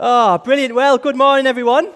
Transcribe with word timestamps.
Oh, 0.00 0.38
brilliant. 0.38 0.76
Well, 0.76 0.96
good 0.96 1.16
morning, 1.16 1.44
everyone. 1.48 1.90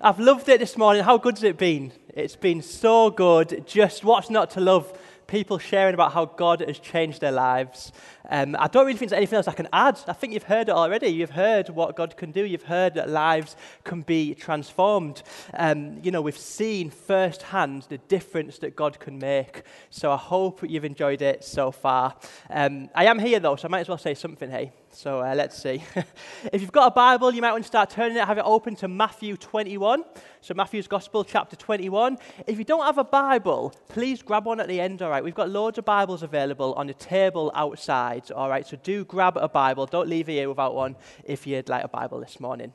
I've 0.00 0.18
loved 0.18 0.48
it 0.48 0.58
this 0.58 0.78
morning. 0.78 1.04
How 1.04 1.18
good's 1.18 1.42
it 1.42 1.58
been? 1.58 1.92
It's 2.14 2.34
been 2.34 2.62
so 2.62 3.10
good. 3.10 3.66
Just 3.66 4.04
what's 4.04 4.30
not 4.30 4.48
to 4.52 4.60
love? 4.60 4.98
People 5.26 5.58
sharing 5.58 5.92
about 5.92 6.14
how 6.14 6.24
God 6.24 6.60
has 6.60 6.78
changed 6.78 7.20
their 7.20 7.30
lives. 7.30 7.92
Um, 8.30 8.56
I 8.58 8.68
don't 8.68 8.86
really 8.86 8.96
think 8.96 9.10
there's 9.10 9.18
anything 9.18 9.36
else 9.36 9.48
I 9.48 9.52
can 9.52 9.68
add. 9.70 10.00
I 10.08 10.14
think 10.14 10.32
you've 10.32 10.44
heard 10.44 10.70
it 10.70 10.74
already. 10.74 11.08
You've 11.08 11.32
heard 11.32 11.68
what 11.68 11.94
God 11.94 12.16
can 12.16 12.32
do. 12.32 12.42
You've 12.42 12.62
heard 12.62 12.94
that 12.94 13.10
lives 13.10 13.54
can 13.84 14.00
be 14.00 14.34
transformed. 14.34 15.22
Um, 15.52 16.00
you 16.02 16.10
know, 16.10 16.22
we've 16.22 16.38
seen 16.38 16.88
firsthand 16.88 17.82
the 17.90 17.98
difference 17.98 18.60
that 18.60 18.76
God 18.76 18.98
can 18.98 19.18
make. 19.18 19.64
So 19.90 20.10
I 20.10 20.16
hope 20.16 20.62
you've 20.66 20.86
enjoyed 20.86 21.20
it 21.20 21.44
so 21.44 21.70
far. 21.70 22.16
Um, 22.48 22.88
I 22.94 23.04
am 23.04 23.18
here 23.18 23.40
though, 23.40 23.56
so 23.56 23.68
I 23.68 23.70
might 23.70 23.80
as 23.80 23.88
well 23.90 23.98
say 23.98 24.14
something, 24.14 24.50
hey. 24.50 24.72
So 24.94 25.20
uh, 25.20 25.34
let's 25.34 25.60
see. 25.60 25.82
if 26.52 26.60
you've 26.60 26.72
got 26.72 26.88
a 26.88 26.90
Bible, 26.90 27.34
you 27.34 27.40
might 27.40 27.52
want 27.52 27.64
to 27.64 27.68
start 27.68 27.90
turning 27.90 28.16
it, 28.16 28.24
have 28.24 28.38
it 28.38 28.44
open 28.44 28.76
to 28.76 28.88
Matthew 28.88 29.36
21. 29.36 30.04
So, 30.42 30.54
Matthew's 30.54 30.86
Gospel, 30.86 31.24
chapter 31.24 31.56
21. 31.56 32.18
If 32.46 32.58
you 32.58 32.64
don't 32.64 32.84
have 32.84 32.98
a 32.98 33.04
Bible, 33.04 33.74
please 33.88 34.22
grab 34.22 34.44
one 34.44 34.60
at 34.60 34.68
the 34.68 34.80
end, 34.80 35.00
all 35.00 35.10
right? 35.10 35.24
We've 35.24 35.34
got 35.34 35.48
loads 35.48 35.78
of 35.78 35.84
Bibles 35.84 36.22
available 36.22 36.74
on 36.74 36.88
the 36.88 36.94
table 36.94 37.50
outside, 37.54 38.30
all 38.32 38.50
right? 38.50 38.66
So, 38.66 38.76
do 38.82 39.04
grab 39.04 39.36
a 39.36 39.48
Bible. 39.48 39.86
Don't 39.86 40.08
leave 40.08 40.26
here 40.26 40.48
without 40.48 40.74
one 40.74 40.96
if 41.24 41.46
you'd 41.46 41.68
like 41.68 41.84
a 41.84 41.88
Bible 41.88 42.20
this 42.20 42.38
morning. 42.38 42.72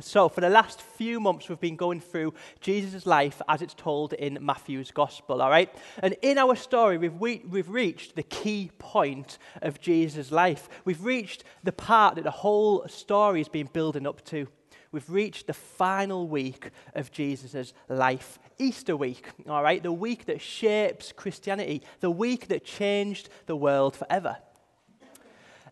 So, 0.00 0.28
for 0.28 0.40
the 0.40 0.48
last 0.48 0.80
few 0.80 1.18
months, 1.18 1.48
we've 1.48 1.58
been 1.58 1.74
going 1.74 2.00
through 2.00 2.34
Jesus' 2.60 3.04
life 3.04 3.42
as 3.48 3.62
it's 3.62 3.74
told 3.74 4.12
in 4.12 4.38
Matthew's 4.40 4.92
Gospel, 4.92 5.42
all 5.42 5.50
right? 5.50 5.74
And 6.02 6.14
in 6.22 6.38
our 6.38 6.54
story, 6.54 6.98
we've, 6.98 7.14
we, 7.14 7.42
we've 7.48 7.68
reached 7.68 8.14
the 8.14 8.22
key 8.22 8.70
point 8.78 9.38
of 9.60 9.80
Jesus' 9.80 10.30
life. 10.30 10.68
We've 10.84 11.04
reached 11.04 11.42
the 11.64 11.72
part 11.72 12.14
that 12.14 12.22
the 12.22 12.30
whole 12.30 12.86
story 12.86 13.40
has 13.40 13.48
been 13.48 13.68
building 13.72 14.06
up 14.06 14.24
to. 14.26 14.46
We've 14.92 15.10
reached 15.10 15.48
the 15.48 15.54
final 15.54 16.28
week 16.28 16.70
of 16.94 17.10
Jesus' 17.10 17.74
life, 17.88 18.38
Easter 18.56 18.96
week, 18.96 19.28
all 19.48 19.62
right? 19.62 19.82
The 19.82 19.92
week 19.92 20.26
that 20.26 20.40
shapes 20.40 21.12
Christianity, 21.12 21.82
the 22.00 22.10
week 22.10 22.48
that 22.48 22.64
changed 22.64 23.30
the 23.46 23.56
world 23.56 23.96
forever. 23.96 24.38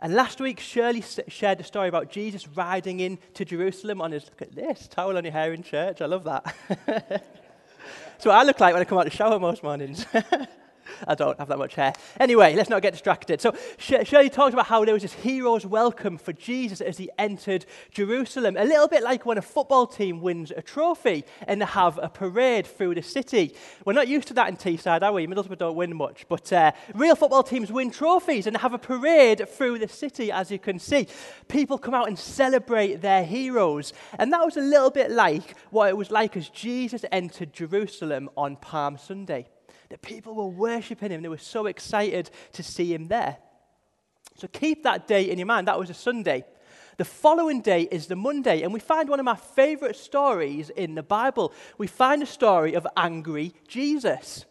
And 0.00 0.14
last 0.14 0.40
week, 0.40 0.60
Shirley 0.60 1.02
shared 1.28 1.60
a 1.60 1.64
story 1.64 1.88
about 1.88 2.10
Jesus 2.10 2.46
riding 2.48 3.00
in 3.00 3.18
to 3.34 3.44
Jerusalem 3.44 4.00
on 4.00 4.12
his, 4.12 4.24
look 4.24 4.42
at 4.42 4.54
this, 4.54 4.88
towel 4.88 5.16
on 5.16 5.24
your 5.24 5.32
hair 5.32 5.52
in 5.52 5.62
church. 5.62 6.00
I 6.00 6.06
love 6.06 6.24
that. 6.24 6.54
That's 6.86 8.24
what 8.24 8.34
I 8.34 8.42
look 8.44 8.60
like 8.60 8.72
when 8.72 8.82
I 8.82 8.84
come 8.84 8.98
out 8.98 9.06
of 9.06 9.12
the 9.12 9.16
shower 9.16 9.38
most 9.38 9.62
mornings. 9.62 10.06
I 11.06 11.14
don't 11.14 11.38
have 11.38 11.48
that 11.48 11.58
much 11.58 11.74
hair. 11.74 11.92
Anyway, 12.20 12.54
let's 12.54 12.70
not 12.70 12.82
get 12.82 12.92
distracted. 12.92 13.40
So, 13.40 13.54
Shirley 13.78 14.30
talked 14.30 14.52
about 14.52 14.66
how 14.66 14.84
there 14.84 14.94
was 14.94 15.02
this 15.02 15.12
hero's 15.12 15.66
welcome 15.66 16.18
for 16.18 16.32
Jesus 16.32 16.80
as 16.80 16.98
he 16.98 17.10
entered 17.18 17.66
Jerusalem. 17.90 18.56
A 18.56 18.64
little 18.64 18.88
bit 18.88 19.02
like 19.02 19.26
when 19.26 19.38
a 19.38 19.42
football 19.42 19.86
team 19.86 20.20
wins 20.20 20.50
a 20.50 20.62
trophy 20.62 21.24
and 21.46 21.60
they 21.60 21.66
have 21.66 21.98
a 22.02 22.08
parade 22.08 22.66
through 22.66 22.94
the 22.94 23.02
city. 23.02 23.54
We're 23.84 23.92
not 23.92 24.08
used 24.08 24.28
to 24.28 24.34
that 24.34 24.48
in 24.48 24.56
Teesside, 24.56 25.02
are 25.02 25.12
we? 25.12 25.26
Middlesbrough 25.26 25.58
don't 25.58 25.76
win 25.76 25.96
much. 25.96 26.26
But 26.28 26.52
uh, 26.52 26.72
real 26.94 27.16
football 27.16 27.42
teams 27.42 27.72
win 27.72 27.90
trophies 27.90 28.46
and 28.46 28.56
have 28.56 28.74
a 28.74 28.78
parade 28.78 29.48
through 29.48 29.78
the 29.78 29.88
city, 29.88 30.30
as 30.30 30.50
you 30.50 30.58
can 30.58 30.78
see. 30.78 31.08
People 31.48 31.78
come 31.78 31.94
out 31.94 32.08
and 32.08 32.18
celebrate 32.18 33.02
their 33.02 33.24
heroes. 33.24 33.92
And 34.18 34.32
that 34.32 34.44
was 34.44 34.56
a 34.56 34.60
little 34.60 34.90
bit 34.90 35.10
like 35.10 35.56
what 35.70 35.88
it 35.88 35.96
was 35.96 36.10
like 36.10 36.36
as 36.36 36.48
Jesus 36.48 37.04
entered 37.12 37.52
Jerusalem 37.52 38.30
on 38.36 38.56
Palm 38.56 38.98
Sunday. 38.98 39.46
The 39.88 39.98
people 39.98 40.34
were 40.34 40.48
worshipping 40.48 41.10
him. 41.10 41.22
They 41.22 41.28
were 41.28 41.38
so 41.38 41.66
excited 41.66 42.30
to 42.52 42.62
see 42.62 42.92
him 42.92 43.08
there. 43.08 43.38
So 44.36 44.48
keep 44.48 44.82
that 44.82 45.06
day 45.06 45.30
in 45.30 45.38
your 45.38 45.46
mind. 45.46 45.68
That 45.68 45.78
was 45.78 45.90
a 45.90 45.94
Sunday. 45.94 46.44
The 46.98 47.04
following 47.04 47.60
day 47.60 47.82
is 47.82 48.06
the 48.06 48.16
Monday, 48.16 48.62
and 48.62 48.72
we 48.72 48.80
find 48.80 49.08
one 49.08 49.20
of 49.20 49.24
my 49.24 49.36
favorite 49.36 49.96
stories 49.96 50.70
in 50.70 50.94
the 50.94 51.02
Bible. 51.02 51.52
We 51.76 51.86
find 51.86 52.22
a 52.22 52.26
story 52.26 52.74
of 52.74 52.86
angry 52.96 53.52
Jesus. 53.68 54.46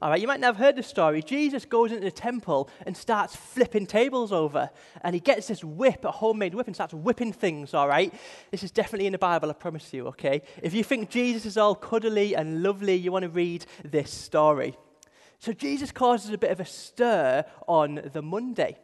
All 0.00 0.10
right, 0.10 0.20
you 0.20 0.26
might 0.28 0.40
not 0.40 0.48
have 0.48 0.56
heard 0.56 0.76
the 0.76 0.82
story. 0.82 1.22
Jesus 1.22 1.64
goes 1.64 1.90
into 1.90 2.04
the 2.04 2.10
temple 2.10 2.68
and 2.86 2.96
starts 2.96 3.34
flipping 3.34 3.86
tables 3.86 4.32
over. 4.32 4.70
And 5.02 5.14
he 5.14 5.20
gets 5.20 5.48
this 5.48 5.64
whip, 5.64 6.04
a 6.04 6.10
homemade 6.10 6.54
whip, 6.54 6.66
and 6.66 6.76
starts 6.76 6.94
whipping 6.94 7.32
things, 7.32 7.74
all 7.74 7.88
right? 7.88 8.14
This 8.50 8.62
is 8.62 8.70
definitely 8.70 9.06
in 9.06 9.12
the 9.12 9.18
Bible, 9.18 9.50
I 9.50 9.54
promise 9.54 9.92
you, 9.92 10.06
okay? 10.08 10.42
If 10.62 10.72
you 10.72 10.84
think 10.84 11.10
Jesus 11.10 11.46
is 11.46 11.56
all 11.56 11.74
cuddly 11.74 12.34
and 12.34 12.62
lovely, 12.62 12.94
you 12.94 13.10
want 13.10 13.24
to 13.24 13.28
read 13.28 13.66
this 13.84 14.10
story. 14.10 14.76
So 15.40 15.52
Jesus 15.52 15.92
causes 15.92 16.30
a 16.30 16.38
bit 16.38 16.50
of 16.50 16.60
a 16.60 16.64
stir 16.64 17.44
on 17.66 18.10
the 18.12 18.22
Monday. 18.22 18.78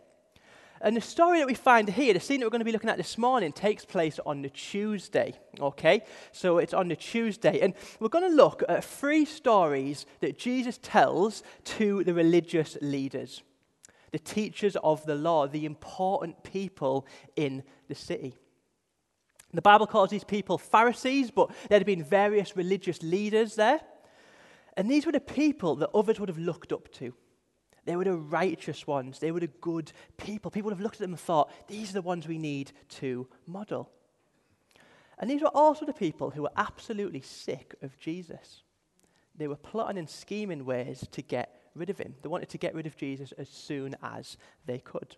And 0.80 0.96
the 0.96 1.00
story 1.00 1.38
that 1.38 1.46
we 1.46 1.54
find 1.54 1.88
here, 1.88 2.12
the 2.12 2.20
scene 2.20 2.40
that 2.40 2.46
we're 2.46 2.50
going 2.50 2.60
to 2.60 2.64
be 2.64 2.72
looking 2.72 2.90
at 2.90 2.96
this 2.96 3.16
morning, 3.16 3.52
takes 3.52 3.84
place 3.84 4.18
on 4.26 4.42
the 4.42 4.50
Tuesday. 4.50 5.34
Okay? 5.60 6.02
So 6.32 6.58
it's 6.58 6.74
on 6.74 6.88
the 6.88 6.96
Tuesday. 6.96 7.60
And 7.60 7.74
we're 8.00 8.08
going 8.08 8.28
to 8.28 8.36
look 8.36 8.62
at 8.68 8.84
three 8.84 9.24
stories 9.24 10.04
that 10.20 10.38
Jesus 10.38 10.78
tells 10.82 11.42
to 11.64 12.04
the 12.04 12.12
religious 12.12 12.76
leaders, 12.82 13.42
the 14.12 14.18
teachers 14.18 14.76
of 14.82 15.04
the 15.06 15.14
law, 15.14 15.46
the 15.46 15.64
important 15.64 16.42
people 16.42 17.06
in 17.36 17.62
the 17.88 17.94
city. 17.94 18.34
The 19.52 19.62
Bible 19.62 19.86
calls 19.86 20.10
these 20.10 20.24
people 20.24 20.58
Pharisees, 20.58 21.30
but 21.30 21.50
there 21.68 21.78
had 21.78 21.86
been 21.86 22.02
various 22.02 22.56
religious 22.56 23.02
leaders 23.02 23.54
there. 23.54 23.80
And 24.76 24.90
these 24.90 25.06
were 25.06 25.12
the 25.12 25.20
people 25.20 25.76
that 25.76 25.90
others 25.94 26.18
would 26.18 26.28
have 26.28 26.38
looked 26.38 26.72
up 26.72 26.92
to. 26.94 27.14
They 27.84 27.96
were 27.96 28.04
the 28.04 28.16
righteous 28.16 28.86
ones. 28.86 29.18
They 29.18 29.30
were 29.30 29.40
the 29.40 29.48
good 29.60 29.92
people. 30.16 30.50
People 30.50 30.70
would 30.70 30.76
have 30.76 30.82
looked 30.82 30.96
at 30.96 31.00
them 31.00 31.12
and 31.12 31.20
thought, 31.20 31.50
these 31.68 31.90
are 31.90 31.94
the 31.94 32.02
ones 32.02 32.26
we 32.26 32.38
need 32.38 32.72
to 32.90 33.28
model. 33.46 33.90
And 35.18 35.30
these 35.30 35.42
were 35.42 35.48
also 35.48 35.84
the 35.86 35.92
people 35.92 36.30
who 36.30 36.42
were 36.42 36.50
absolutely 36.56 37.20
sick 37.20 37.74
of 37.82 37.98
Jesus. 37.98 38.62
They 39.36 39.48
were 39.48 39.56
plotting 39.56 39.98
and 39.98 40.08
scheming 40.08 40.64
ways 40.64 41.06
to 41.12 41.22
get 41.22 41.60
rid 41.74 41.90
of 41.90 41.98
him. 41.98 42.14
They 42.22 42.28
wanted 42.28 42.48
to 42.50 42.58
get 42.58 42.74
rid 42.74 42.86
of 42.86 42.96
Jesus 42.96 43.32
as 43.32 43.48
soon 43.48 43.96
as 44.02 44.36
they 44.66 44.78
could. 44.78 45.16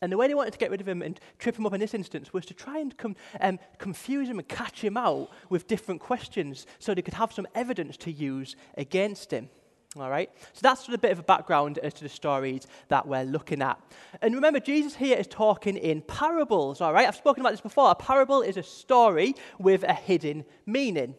And 0.00 0.12
the 0.12 0.16
way 0.16 0.28
they 0.28 0.34
wanted 0.34 0.52
to 0.52 0.58
get 0.58 0.70
rid 0.70 0.80
of 0.80 0.88
him 0.88 1.02
and 1.02 1.18
trip 1.38 1.58
him 1.58 1.66
up 1.66 1.74
in 1.74 1.80
this 1.80 1.94
instance 1.94 2.32
was 2.32 2.46
to 2.46 2.54
try 2.54 2.78
and 2.78 2.96
com- 2.96 3.16
um, 3.40 3.58
confuse 3.78 4.28
him 4.28 4.38
and 4.38 4.46
catch 4.46 4.82
him 4.82 4.96
out 4.96 5.30
with 5.48 5.66
different 5.66 6.00
questions 6.00 6.66
so 6.78 6.94
they 6.94 7.02
could 7.02 7.14
have 7.14 7.32
some 7.32 7.48
evidence 7.54 7.96
to 7.98 8.12
use 8.12 8.54
against 8.76 9.32
him. 9.32 9.48
All 9.96 10.10
right? 10.10 10.30
So 10.52 10.60
that's 10.62 10.80
sort 10.80 10.90
of 10.90 10.94
a 10.94 10.98
bit 10.98 11.12
of 11.12 11.18
a 11.18 11.22
background 11.22 11.78
as 11.78 11.94
to 11.94 12.02
the 12.02 12.10
stories 12.10 12.66
that 12.88 13.06
we're 13.06 13.24
looking 13.24 13.62
at. 13.62 13.80
And 14.20 14.34
remember, 14.34 14.60
Jesus 14.60 14.94
here 14.94 15.16
is 15.16 15.26
talking 15.26 15.76
in 15.76 16.02
parables, 16.02 16.80
all 16.80 16.92
right? 16.92 17.08
I've 17.08 17.16
spoken 17.16 17.40
about 17.40 17.52
this 17.52 17.60
before. 17.60 17.90
A 17.90 17.94
parable 17.94 18.42
is 18.42 18.58
a 18.58 18.62
story 18.62 19.34
with 19.58 19.84
a 19.84 19.94
hidden 19.94 20.44
meaning. 20.66 21.14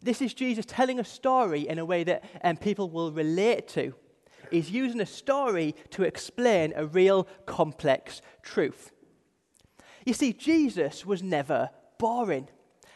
This 0.00 0.22
is 0.22 0.32
Jesus 0.32 0.64
telling 0.64 1.00
a 1.00 1.04
story 1.04 1.68
in 1.68 1.80
a 1.80 1.84
way 1.84 2.04
that 2.04 2.24
um, 2.44 2.56
people 2.56 2.88
will 2.88 3.10
relate 3.10 3.66
to. 3.68 3.94
He's 4.50 4.70
using 4.70 5.00
a 5.00 5.06
story 5.06 5.74
to 5.90 6.04
explain 6.04 6.72
a 6.76 6.86
real 6.86 7.26
complex 7.46 8.22
truth. 8.42 8.92
You 10.06 10.14
see, 10.14 10.32
Jesus 10.32 11.04
was 11.04 11.22
never 11.22 11.70
boring. 11.98 12.48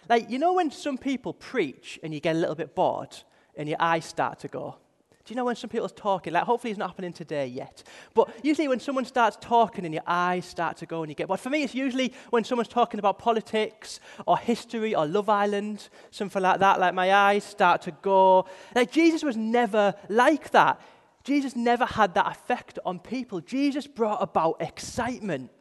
Like, 0.08 0.30
you 0.30 0.38
know, 0.38 0.54
when 0.54 0.70
some 0.70 0.96
people 0.96 1.34
preach 1.34 1.98
and 2.02 2.14
you 2.14 2.20
get 2.20 2.36
a 2.36 2.38
little 2.38 2.54
bit 2.54 2.74
bored 2.74 3.16
and 3.56 3.68
your 3.68 3.78
eyes 3.80 4.04
start 4.04 4.38
to 4.40 4.48
go? 4.48 4.76
Do 5.24 5.32
you 5.32 5.36
know 5.36 5.44
when 5.44 5.54
some 5.54 5.70
people 5.70 5.86
are 5.86 5.90
talking? 5.90 6.32
Like, 6.32 6.42
hopefully, 6.42 6.72
it's 6.72 6.78
not 6.78 6.90
happening 6.90 7.12
today 7.12 7.46
yet. 7.46 7.84
But 8.12 8.28
usually, 8.42 8.66
when 8.66 8.80
someone 8.80 9.04
starts 9.04 9.36
talking 9.40 9.84
and 9.84 9.94
your 9.94 10.02
eyes 10.04 10.44
start 10.44 10.76
to 10.78 10.86
go 10.86 11.02
and 11.02 11.10
you 11.10 11.14
get. 11.14 11.28
But 11.28 11.38
for 11.38 11.48
me, 11.48 11.62
it's 11.62 11.76
usually 11.76 12.12
when 12.30 12.42
someone's 12.42 12.68
talking 12.68 12.98
about 12.98 13.20
politics 13.20 14.00
or 14.26 14.36
history 14.36 14.96
or 14.96 15.06
Love 15.06 15.28
Island, 15.28 15.88
something 16.10 16.42
like 16.42 16.58
that. 16.58 16.80
Like, 16.80 16.94
my 16.94 17.12
eyes 17.12 17.44
start 17.44 17.82
to 17.82 17.92
go. 17.92 18.46
Like, 18.74 18.90
Jesus 18.90 19.22
was 19.22 19.36
never 19.36 19.94
like 20.08 20.50
that. 20.50 20.80
Jesus 21.22 21.54
never 21.54 21.84
had 21.84 22.14
that 22.14 22.26
effect 22.26 22.80
on 22.84 22.98
people. 22.98 23.40
Jesus 23.40 23.86
brought 23.86 24.20
about 24.20 24.56
excitement. 24.60 25.52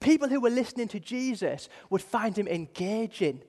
People 0.00 0.28
who 0.28 0.40
were 0.40 0.50
listening 0.50 0.88
to 0.88 1.00
Jesus 1.00 1.70
would 1.88 2.02
find 2.02 2.36
him 2.36 2.46
engaging. 2.46 3.42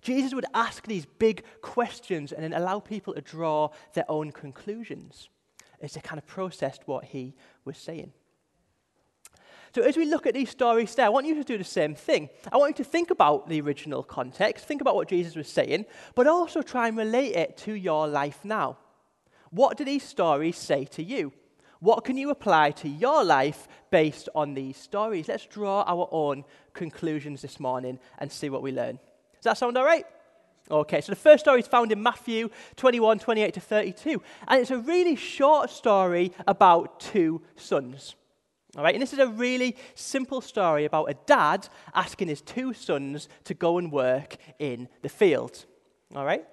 Jesus 0.00 0.34
would 0.34 0.46
ask 0.54 0.86
these 0.86 1.06
big 1.06 1.44
questions 1.60 2.32
and 2.32 2.42
then 2.42 2.52
allow 2.52 2.80
people 2.80 3.14
to 3.14 3.20
draw 3.20 3.70
their 3.94 4.10
own 4.10 4.32
conclusions 4.32 5.28
as 5.80 5.94
they 5.94 6.00
kind 6.00 6.18
of 6.18 6.26
processed 6.26 6.86
what 6.86 7.04
he 7.04 7.34
was 7.64 7.76
saying. 7.76 8.12
So, 9.74 9.82
as 9.82 9.96
we 9.96 10.04
look 10.04 10.26
at 10.26 10.34
these 10.34 10.50
stories 10.50 10.90
today, 10.90 11.04
I 11.04 11.10
want 11.10 11.26
you 11.26 11.36
to 11.36 11.44
do 11.44 11.56
the 11.56 11.64
same 11.64 11.94
thing. 11.94 12.28
I 12.50 12.56
want 12.56 12.76
you 12.76 12.84
to 12.84 12.90
think 12.90 13.10
about 13.10 13.48
the 13.48 13.60
original 13.60 14.02
context, 14.02 14.64
think 14.64 14.80
about 14.80 14.96
what 14.96 15.08
Jesus 15.08 15.36
was 15.36 15.48
saying, 15.48 15.86
but 16.16 16.26
also 16.26 16.60
try 16.60 16.88
and 16.88 16.96
relate 16.96 17.36
it 17.36 17.56
to 17.58 17.74
your 17.74 18.08
life 18.08 18.40
now. 18.44 18.78
What 19.50 19.76
do 19.76 19.84
these 19.84 20.02
stories 20.02 20.56
say 20.56 20.86
to 20.86 21.02
you? 21.04 21.32
What 21.78 22.04
can 22.04 22.16
you 22.16 22.30
apply 22.30 22.72
to 22.72 22.88
your 22.88 23.24
life 23.24 23.68
based 23.90 24.28
on 24.34 24.54
these 24.54 24.76
stories? 24.76 25.28
Let's 25.28 25.46
draw 25.46 25.82
our 25.86 26.08
own 26.10 26.44
conclusions 26.74 27.40
this 27.40 27.60
morning 27.60 27.98
and 28.18 28.30
see 28.30 28.50
what 28.50 28.62
we 28.62 28.72
learn. 28.72 28.98
Does 29.40 29.44
that 29.44 29.58
sound 29.58 29.76
all 29.76 29.84
right? 29.84 30.04
Okay, 30.70 31.00
so 31.00 31.10
the 31.10 31.16
first 31.16 31.44
story 31.44 31.60
is 31.60 31.66
found 31.66 31.90
in 31.90 32.02
Matthew 32.02 32.48
21, 32.76 33.18
28 33.18 33.54
to 33.54 33.60
32. 33.60 34.22
And 34.46 34.60
it's 34.60 34.70
a 34.70 34.78
really 34.78 35.16
short 35.16 35.70
story 35.70 36.32
about 36.46 37.00
two 37.00 37.42
sons. 37.56 38.14
All 38.76 38.84
right, 38.84 38.94
and 38.94 39.02
this 39.02 39.12
is 39.12 39.18
a 39.18 39.26
really 39.26 39.76
simple 39.96 40.40
story 40.40 40.84
about 40.84 41.10
a 41.10 41.14
dad 41.26 41.68
asking 41.92 42.28
his 42.28 42.40
two 42.40 42.72
sons 42.72 43.28
to 43.44 43.54
go 43.54 43.78
and 43.78 43.90
work 43.90 44.36
in 44.60 44.88
the 45.02 45.08
field. 45.08 45.64
All 46.14 46.24
right? 46.24 46.44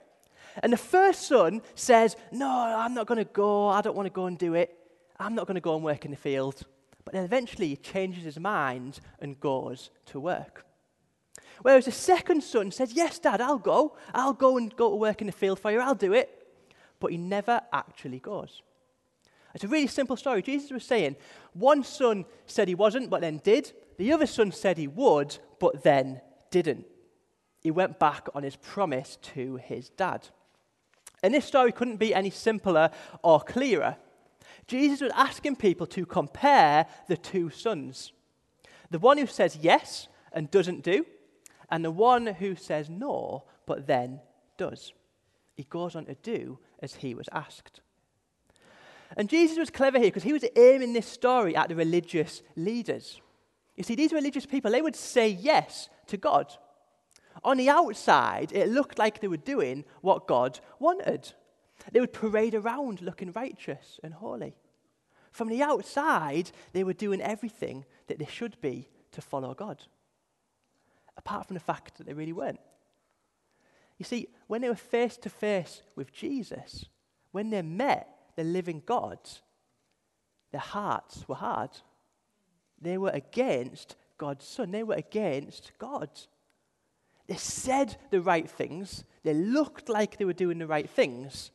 And 0.63 0.74
the 0.74 0.78
first 0.78 1.28
son 1.28 1.62
says, 1.75 2.16
No, 2.31 2.50
I'm 2.50 2.95
not 2.95 3.06
going 3.06 3.19
to 3.19 3.31
go. 3.31 3.68
I 3.68 3.81
don't 3.81 3.95
want 3.95 4.07
to 4.07 4.13
go 4.13 4.25
and 4.25 4.38
do 4.38 4.56
it. 4.56 4.74
I'm 5.19 5.36
not 5.36 5.45
going 5.45 5.56
to 5.56 5.62
go 5.62 5.75
and 5.75 5.84
work 5.84 6.06
in 6.06 6.12
the 6.12 6.18
field. 6.18 6.63
But 7.04 7.13
then 7.13 7.24
eventually 7.24 7.69
he 7.69 7.75
changes 7.75 8.24
his 8.24 8.39
mind 8.39 9.00
and 9.19 9.39
goes 9.39 9.92
to 10.07 10.19
work. 10.19 10.66
Whereas 11.62 11.86
the 11.86 11.92
second 11.92 12.42
son 12.44 12.71
says, 12.71 12.94
Yes, 12.94 13.19
dad, 13.19 13.42
I'll 13.42 13.57
go. 13.57 13.98
I'll 14.13 14.33
go 14.33 14.57
and 14.57 14.75
go 14.75 14.89
to 14.89 14.95
work 14.95 15.21
in 15.21 15.27
the 15.27 15.33
field 15.33 15.59
for 15.59 15.71
you. 15.71 15.80
I'll 15.80 15.95
do 15.95 16.13
it. 16.13 16.48
But 17.00 17.12
he 17.12 17.18
never 17.18 17.62
actually 17.71 18.19
goes. 18.19 18.62
It's 19.54 19.63
a 19.63 19.68
really 19.68 19.88
simple 19.88 20.18
story. 20.18 20.42
Jesus 20.42 20.71
was 20.71 20.83
saying 20.83 21.15
one 21.54 21.83
son 21.83 22.25
said 22.45 22.68
he 22.68 22.75
wasn't, 22.75 23.09
but 23.09 23.21
then 23.21 23.42
did. 23.44 23.71
The 23.98 24.13
other 24.13 24.27
son 24.27 24.51
said 24.51 24.77
he 24.77 24.88
would, 24.88 25.38
but 25.59 25.83
then 25.83 26.21
didn't. 26.51 26.86
He 27.62 27.71
went 27.71 27.98
back 27.98 28.27
on 28.36 28.44
his 28.44 28.56
promise 28.56 29.18
to 29.33 29.56
his 29.57 29.89
dad. 29.89 30.27
And 31.24 31.33
this 31.33 31.45
story 31.45 31.71
couldn't 31.71 31.98
be 31.98 32.13
any 32.13 32.30
simpler 32.30 32.92
or 33.24 33.39
clearer. 33.39 33.98
Jesus 34.68 35.01
was 35.01 35.12
asking 35.15 35.56
people 35.56 35.88
to 35.88 36.06
compare 36.06 36.86
the 37.07 37.18
two 37.18 37.50
sons 37.50 38.12
the 38.89 39.00
one 39.00 39.18
who 39.18 39.27
says 39.27 39.57
yes 39.62 40.07
and 40.31 40.50
doesn't 40.51 40.83
do, 40.83 41.06
and 41.69 41.83
the 41.83 41.91
one 41.91 42.27
who 42.27 42.55
says 42.55 42.89
no 42.89 43.43
but 43.65 43.87
then 43.87 44.21
does. 44.57 44.93
He 45.55 45.63
goes 45.63 45.95
on 45.95 46.05
to 46.05 46.15
do 46.15 46.59
as 46.79 46.95
he 46.95 47.15
was 47.15 47.29
asked. 47.31 47.81
And 49.15 49.29
Jesus 49.29 49.57
was 49.57 49.69
clever 49.69 49.97
here 49.97 50.07
because 50.07 50.23
he 50.23 50.33
was 50.33 50.45
aiming 50.55 50.93
this 50.93 51.07
story 51.07 51.55
at 51.55 51.69
the 51.69 51.75
religious 51.75 52.41
leaders. 52.55 53.21
You 53.75 53.83
see, 53.83 53.95
these 53.95 54.11
religious 54.11 54.45
people, 54.45 54.71
they 54.71 54.81
would 54.81 54.95
say 54.95 55.29
yes 55.29 55.89
to 56.07 56.17
God. 56.17 56.53
On 57.43 57.57
the 57.57 57.69
outside, 57.69 58.51
it 58.51 58.69
looked 58.69 58.97
like 58.97 59.21
they 59.21 59.27
were 59.27 59.37
doing 59.37 59.85
what 60.01 60.27
God 60.27 60.59
wanted. 60.79 61.31
They 61.91 61.99
would 61.99 62.13
parade 62.13 62.55
around 62.55 63.01
looking 63.01 63.31
righteous 63.31 63.99
and 64.03 64.13
holy. 64.13 64.55
From 65.31 65.49
the 65.49 65.61
outside, 65.61 66.51
they 66.73 66.83
were 66.83 66.93
doing 66.93 67.21
everything 67.21 67.85
that 68.07 68.17
they 68.17 68.25
should 68.25 68.59
be 68.59 68.89
to 69.11 69.21
follow 69.21 69.53
God, 69.53 69.83
apart 71.17 71.47
from 71.47 71.55
the 71.55 71.59
fact 71.59 71.97
that 71.97 72.05
they 72.05 72.13
really 72.13 72.33
weren't. 72.33 72.59
You 73.97 74.05
see, 74.05 74.27
when 74.47 74.61
they 74.61 74.69
were 74.69 74.75
face 74.75 75.17
to 75.17 75.29
face 75.29 75.81
with 75.95 76.13
Jesus, 76.13 76.85
when 77.31 77.49
they 77.49 77.61
met 77.61 78.07
the 78.35 78.43
living 78.43 78.83
God, 78.85 79.19
their 80.51 80.61
hearts 80.61 81.27
were 81.27 81.35
hard. 81.35 81.71
They 82.79 82.97
were 82.97 83.09
against 83.09 83.95
God's 84.17 84.47
Son, 84.47 84.71
they 84.71 84.83
were 84.83 84.95
against 84.95 85.71
God. 85.77 86.09
They 87.27 87.35
said 87.35 87.97
the 88.09 88.21
right 88.21 88.49
things, 88.49 89.03
they 89.23 89.33
looked 89.33 89.89
like 89.89 90.17
they 90.17 90.25
were 90.25 90.33
doing 90.33 90.59
the 90.59 90.67
right 90.67 90.89
things, 90.89 91.51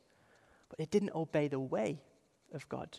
but 0.69 0.79
they 0.79 0.85
didn't 0.85 1.15
obey 1.15 1.49
the 1.49 1.59
way 1.59 2.03
of 2.53 2.69
God. 2.69 2.99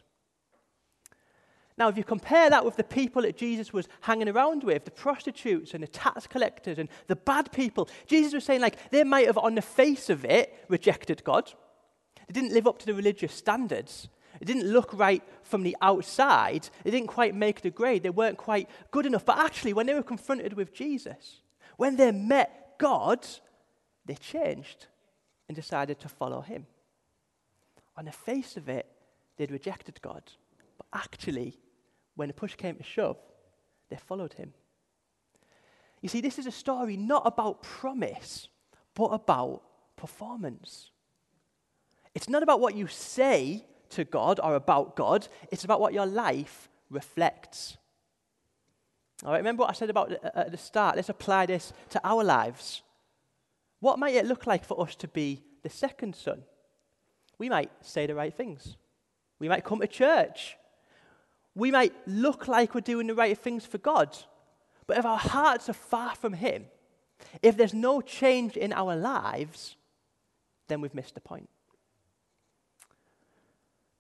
Now, 1.78 1.88
if 1.88 1.98
you 1.98 2.04
compare 2.04 2.50
that 2.50 2.64
with 2.64 2.76
the 2.76 2.84
people 2.84 3.24
that 3.24 3.38
Jesus 3.38 3.74
was 3.74 3.88
hanging 4.02 4.30
around 4.30 4.64
with, 4.64 4.86
the 4.86 4.92
prostitutes 4.92 5.74
and 5.74 5.82
the 5.82 5.88
tax 5.88 6.28
collectors 6.28 6.78
and 6.78 6.88
the 7.08 7.16
bad 7.16 7.52
people, 7.52 7.90
Jesus 8.06 8.34
was 8.34 8.44
saying, 8.44 8.62
like, 8.62 8.92
they 8.92 9.04
might 9.04 9.26
have, 9.26 9.38
on 9.38 9.56
the 9.56 9.62
face 9.62 10.10
of 10.10 10.24
it, 10.24 10.54
rejected 10.68 11.24
God. 11.24 11.52
They 12.28 12.34
didn't 12.34 12.54
live 12.54 12.68
up 12.68 12.78
to 12.80 12.86
the 12.86 12.94
religious 12.94 13.34
standards. 13.34 14.08
It 14.40 14.46
didn't 14.46 14.72
look 14.72 14.94
right 14.94 15.24
from 15.42 15.64
the 15.64 15.76
outside. 15.82 16.70
They 16.84 16.92
didn't 16.92 17.08
quite 17.08 17.36
make 17.36 17.62
the 17.62 17.70
grade. 17.70 18.04
They 18.04 18.10
weren't 18.10 18.38
quite 18.38 18.70
good 18.92 19.06
enough. 19.06 19.26
But 19.26 19.40
actually, 19.40 19.74
when 19.74 19.86
they 19.86 19.94
were 19.94 20.04
confronted 20.04 20.54
with 20.54 20.74
Jesus, 20.74 21.42
when 21.78 21.96
they 21.96 22.12
met 22.12 22.76
God, 22.78 23.26
they 24.06 24.16
changed 24.16 24.88
and 25.48 25.56
decided 25.56 26.00
to 26.00 26.10
follow 26.10 26.42
him. 26.42 26.68
On 27.96 28.06
the 28.06 28.12
face 28.12 28.58
of 28.58 28.70
it, 28.70 28.88
they'd 29.38 29.52
rejected 29.52 30.02
God. 30.02 30.24
But 30.78 30.88
actually, 30.94 31.58
when 32.16 32.28
the 32.28 32.34
push 32.34 32.56
came 32.56 32.76
to 32.76 32.84
shove, 32.84 33.18
they 33.90 33.98
followed 33.98 34.34
him. 34.34 34.54
You 36.02 36.10
see, 36.10 36.22
this 36.22 36.38
is 36.38 36.46
a 36.46 36.52
story 36.52 36.98
not 36.98 37.24
about 37.26 37.64
promise, 37.64 38.50
but 38.94 39.06
about 39.06 39.64
performance. 39.96 40.92
It's 42.14 42.30
not 42.30 42.44
about 42.44 42.60
what 42.60 42.76
you 42.76 42.88
say 42.88 43.66
to 43.92 44.04
God 44.04 44.40
or 44.44 44.56
about 44.56 44.96
God, 44.96 45.28
it's 45.52 45.64
about 45.64 45.80
what 45.80 45.94
your 45.94 46.06
life 46.06 46.70
reflects. 46.90 47.78
All 49.24 49.32
right, 49.32 49.38
remember 49.38 49.62
what 49.62 49.70
I 49.70 49.74
said 49.74 49.90
about 49.90 50.12
uh, 50.12 50.30
at 50.36 50.52
the 50.52 50.58
start? 50.58 50.96
Let's 50.96 51.10
apply 51.10 51.46
this 51.46 51.72
to 51.92 52.02
our 52.04 52.24
lives. 52.24 52.82
What 53.80 54.00
might 54.00 54.16
it 54.16 54.26
look 54.26 54.48
like 54.48 54.66
for 54.66 54.82
us 54.82 54.96
to 54.96 55.08
be 55.08 55.44
the 55.62 55.70
second 55.70 56.16
son? 56.16 56.44
We 57.38 57.50
might 57.50 57.72
say 57.82 58.06
the 58.06 58.16
right 58.16 58.34
things. 58.34 58.76
We 59.40 59.48
might 59.48 59.64
come 59.64 59.80
to 59.80 59.88
church. 59.88 60.58
We 61.56 61.72
might 61.72 61.94
look 62.08 62.48
like 62.48 62.74
we're 62.74 62.82
doing 62.82 63.08
the 63.08 63.16
right 63.16 63.38
things 63.38 63.66
for 63.66 63.78
God. 63.78 64.18
But 64.88 64.98
if 64.98 65.06
our 65.06 65.18
hearts 65.18 65.70
are 65.70 65.74
far 65.74 66.16
from 66.16 66.34
Him, 66.34 66.66
if 67.42 67.56
there's 67.56 67.74
no 67.74 68.02
change 68.02 68.58
in 68.58 68.74
our 68.74 68.96
lives, 68.96 69.76
then 70.68 70.82
we've 70.82 70.96
missed 70.96 71.16
the 71.16 71.22
point. 71.22 71.50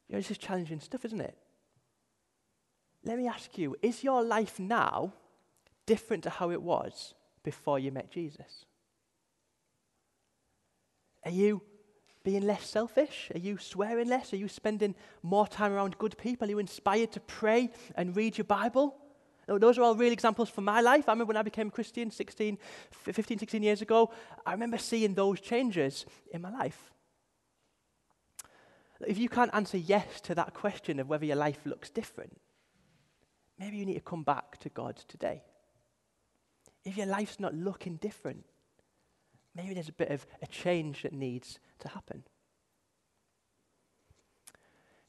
You 0.07 0.15
know, 0.15 0.19
this 0.19 0.31
is 0.31 0.37
challenging 0.37 0.79
stuff, 0.79 1.05
isn't 1.05 1.21
it? 1.21 1.37
Let 3.03 3.17
me 3.17 3.27
ask 3.27 3.57
you 3.57 3.75
is 3.81 4.03
your 4.03 4.23
life 4.23 4.59
now 4.59 5.13
different 5.85 6.23
to 6.23 6.29
how 6.29 6.51
it 6.51 6.61
was 6.61 7.13
before 7.43 7.79
you 7.79 7.91
met 7.91 8.11
Jesus? 8.11 8.65
Are 11.25 11.31
you 11.31 11.61
being 12.23 12.47
less 12.47 12.65
selfish? 12.65 13.31
Are 13.33 13.39
you 13.39 13.57
swearing 13.57 14.07
less? 14.07 14.33
Are 14.33 14.37
you 14.37 14.47
spending 14.47 14.95
more 15.21 15.47
time 15.47 15.73
around 15.73 15.97
good 15.97 16.17
people? 16.17 16.47
Are 16.47 16.51
you 16.51 16.59
inspired 16.59 17.11
to 17.13 17.19
pray 17.19 17.69
and 17.95 18.15
read 18.15 18.37
your 18.37 18.45
Bible? 18.45 18.95
Those 19.45 19.77
are 19.77 19.81
all 19.81 19.95
real 19.95 20.13
examples 20.13 20.49
from 20.49 20.63
my 20.63 20.79
life. 20.79 21.09
I 21.09 21.11
remember 21.11 21.29
when 21.29 21.37
I 21.37 21.41
became 21.41 21.69
Christian 21.69 22.11
16, 22.11 22.57
15, 22.91 23.39
16 23.39 23.61
years 23.61 23.81
ago, 23.81 24.09
I 24.45 24.53
remember 24.53 24.77
seeing 24.77 25.13
those 25.13 25.41
changes 25.41 26.05
in 26.31 26.41
my 26.41 26.49
life. 26.49 26.91
If 29.05 29.17
you 29.17 29.27
can't 29.27 29.53
answer 29.53 29.77
yes 29.77 30.21
to 30.21 30.35
that 30.35 30.53
question 30.53 30.97
of 31.01 31.09
whether 31.09 31.25
your 31.25 31.35
life 31.35 31.59
looks 31.65 31.89
different, 31.89 32.39
maybe 33.59 33.75
you 33.75 33.85
need 33.85 33.95
to 33.95 33.99
come 33.99 34.23
back 34.23 34.59
to 34.59 34.69
God 34.69 34.95
today. 35.09 35.43
If 36.85 36.95
your 36.95 37.07
life's 37.07 37.37
not 37.37 37.53
looking 37.53 37.97
different, 37.97 38.45
maybe 39.55 39.73
there's 39.73 39.89
a 39.89 39.93
bit 39.93 40.09
of 40.09 40.25
a 40.41 40.47
change 40.47 41.03
that 41.03 41.13
needs 41.13 41.59
to 41.79 41.87
happen. 41.89 42.23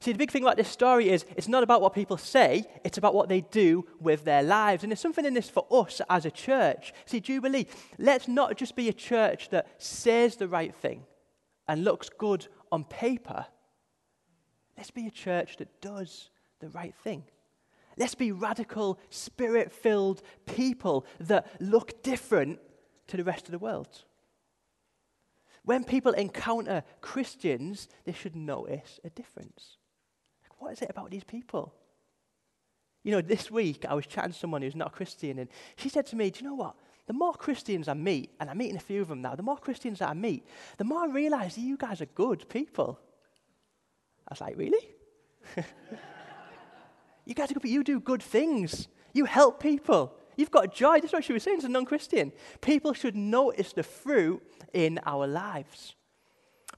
See, 0.04 0.12
the 0.12 0.18
big 0.18 0.30
thing 0.30 0.42
about 0.42 0.58
this 0.58 0.68
story 0.68 1.08
is 1.08 1.24
it's 1.34 1.48
not 1.48 1.62
about 1.62 1.80
what 1.80 1.94
people 1.94 2.18
say, 2.18 2.66
it's 2.84 2.98
about 2.98 3.14
what 3.14 3.30
they 3.30 3.40
do 3.40 3.86
with 4.00 4.24
their 4.24 4.42
lives. 4.42 4.82
And 4.82 4.92
there's 4.92 5.00
something 5.00 5.24
in 5.24 5.32
this 5.32 5.48
for 5.48 5.66
us 5.70 6.02
as 6.10 6.26
a 6.26 6.30
church. 6.30 6.92
See, 7.06 7.20
Jubilee, 7.20 7.66
let's 7.96 8.28
not 8.28 8.58
just 8.58 8.76
be 8.76 8.90
a 8.90 8.92
church 8.92 9.48
that 9.48 9.66
says 9.78 10.36
the 10.36 10.46
right 10.46 10.74
thing 10.74 11.04
and 11.66 11.84
looks 11.84 12.10
good 12.10 12.46
on 12.70 12.84
paper. 12.84 13.46
Let's 14.76 14.90
be 14.90 15.06
a 15.06 15.10
church 15.10 15.56
that 15.56 15.80
does 15.80 16.28
the 16.60 16.68
right 16.68 16.94
thing. 17.02 17.24
Let's 17.96 18.14
be 18.14 18.30
radical, 18.30 18.98
spirit 19.08 19.72
filled 19.72 20.20
people 20.44 21.06
that 21.20 21.46
look 21.60 22.02
different 22.02 22.58
to 23.06 23.16
the 23.16 23.24
rest 23.24 23.46
of 23.46 23.52
the 23.52 23.58
world. 23.58 24.04
When 25.64 25.83
people 25.85 26.12
encounter 26.12 26.85
Christians, 27.00 27.88
they 28.04 28.12
should 28.12 28.37
notice 28.37 29.00
a 29.02 29.11
difference. 29.11 29.78
Like, 30.42 30.61
what 30.61 30.73
is 30.73 30.83
it 30.83 30.90
about 30.90 31.11
these 31.11 31.25
people? 31.25 31.75
You 33.02 33.12
know, 33.12 33.21
this 33.21 33.50
week 33.50 33.85
I 33.88 33.94
was 33.94 34.06
chatting 34.06 34.33
to 34.33 34.38
someone 34.38 34.62
who's 34.62 34.76
not 34.76 34.88
a 34.88 34.90
Christian, 34.90 35.38
and 35.38 35.49
she 35.76 35.88
said 35.88 36.06
to 36.06 36.16
me, 36.16 36.30
Do 36.30 36.42
you 36.42 36.50
know 36.50 36.54
what? 36.54 36.76
The 37.06 37.12
more 37.12 37.35
Christians 37.35 37.88
I 37.88 37.94
meet, 37.94 38.30
and 38.40 38.49
I'm 38.49 38.59
meeting 38.59 38.76
a 38.76 38.80
few 38.80 39.02
of 39.02 39.09
them 39.09 39.21
now, 39.21 39.35
the 39.35 39.42
more 39.42 39.59
Christians 39.59 39.99
that 39.99 40.09
I 40.09 40.14
meet, 40.14 40.47
the 40.78 40.85
more 40.85 41.00
I 41.00 41.06
realize 41.06 41.54
that 41.54 41.61
you 41.61 41.76
guys 41.76 42.00
are 42.00 42.06
good 42.06 42.49
people. 42.49 42.99
I 44.28 44.33
was 44.33 44.40
like, 44.40 44.56
Really? 44.56 44.87
you 47.25 47.35
guys 47.35 47.50
are 47.50 47.54
good, 47.54 47.68
you 47.71 47.83
do 47.85 48.00
good 48.00 48.23
things. 48.23 48.88
You 49.14 49.25
help 49.26 49.62
people. 49.62 50.14
You've 50.37 50.50
got 50.50 50.75
joy. 50.75 51.00
That's 51.00 51.12
what 51.12 51.25
she 51.25 51.33
was 51.33 51.43
saying 51.43 51.61
to 51.61 51.67
a 51.67 51.69
non 51.69 51.85
Christian. 51.85 52.33
People 52.61 52.93
should 52.93 53.17
notice 53.17 53.73
the 53.73 53.83
fruit 53.83 54.43
in 54.73 55.00
our 55.07 55.26
lives. 55.26 55.95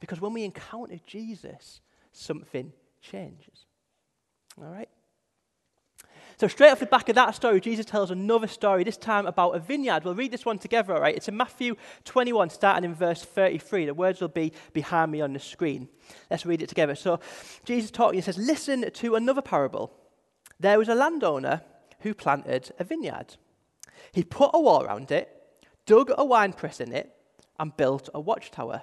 Because 0.00 0.20
when 0.20 0.32
we 0.32 0.44
encounter 0.44 0.98
Jesus, 1.06 1.80
something 2.12 2.72
changes. 3.00 3.66
All 4.58 4.70
right? 4.70 4.88
So, 6.38 6.48
straight 6.48 6.70
off 6.70 6.80
the 6.80 6.86
back 6.86 7.08
of 7.08 7.14
that 7.14 7.34
story, 7.34 7.62
Jesus 7.62 7.86
tells 7.86 8.10
another 8.10 8.46
story, 8.46 8.84
this 8.84 8.98
time 8.98 9.26
about 9.26 9.52
a 9.52 9.58
vineyard. 9.58 10.04
We'll 10.04 10.14
read 10.14 10.32
this 10.32 10.44
one 10.44 10.58
together, 10.58 10.94
all 10.94 11.00
right? 11.00 11.16
It's 11.16 11.28
in 11.28 11.36
Matthew 11.36 11.76
21, 12.04 12.50
starting 12.50 12.84
in 12.84 12.94
verse 12.94 13.22
33. 13.22 13.86
The 13.86 13.94
words 13.94 14.20
will 14.20 14.28
be 14.28 14.52
behind 14.74 15.12
me 15.12 15.22
on 15.22 15.32
the 15.32 15.38
screen. 15.38 15.88
Let's 16.30 16.44
read 16.44 16.60
it 16.60 16.68
together. 16.68 16.94
So, 16.94 17.20
Jesus 17.64 17.90
talking, 17.90 18.18
he 18.18 18.20
says, 18.20 18.36
Listen 18.36 18.90
to 18.90 19.14
another 19.14 19.40
parable. 19.40 19.94
There 20.60 20.78
was 20.78 20.90
a 20.90 20.94
landowner 20.94 21.62
who 22.00 22.12
planted 22.12 22.70
a 22.78 22.84
vineyard. 22.84 23.36
He 24.16 24.24
put 24.24 24.52
a 24.54 24.58
wall 24.58 24.82
around 24.82 25.10
it, 25.10 25.28
dug 25.84 26.10
a 26.16 26.24
wine 26.24 26.54
press 26.54 26.80
in 26.80 26.90
it, 26.90 27.14
and 27.58 27.76
built 27.76 28.08
a 28.14 28.18
watchtower. 28.18 28.80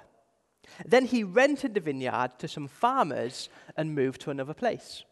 Then 0.86 1.06
he 1.06 1.24
rented 1.24 1.74
the 1.74 1.80
vineyard 1.80 2.38
to 2.38 2.46
some 2.46 2.68
farmers 2.68 3.48
and 3.76 3.96
moved 3.96 4.20
to 4.20 4.30
another 4.30 4.54
place. 4.54 5.02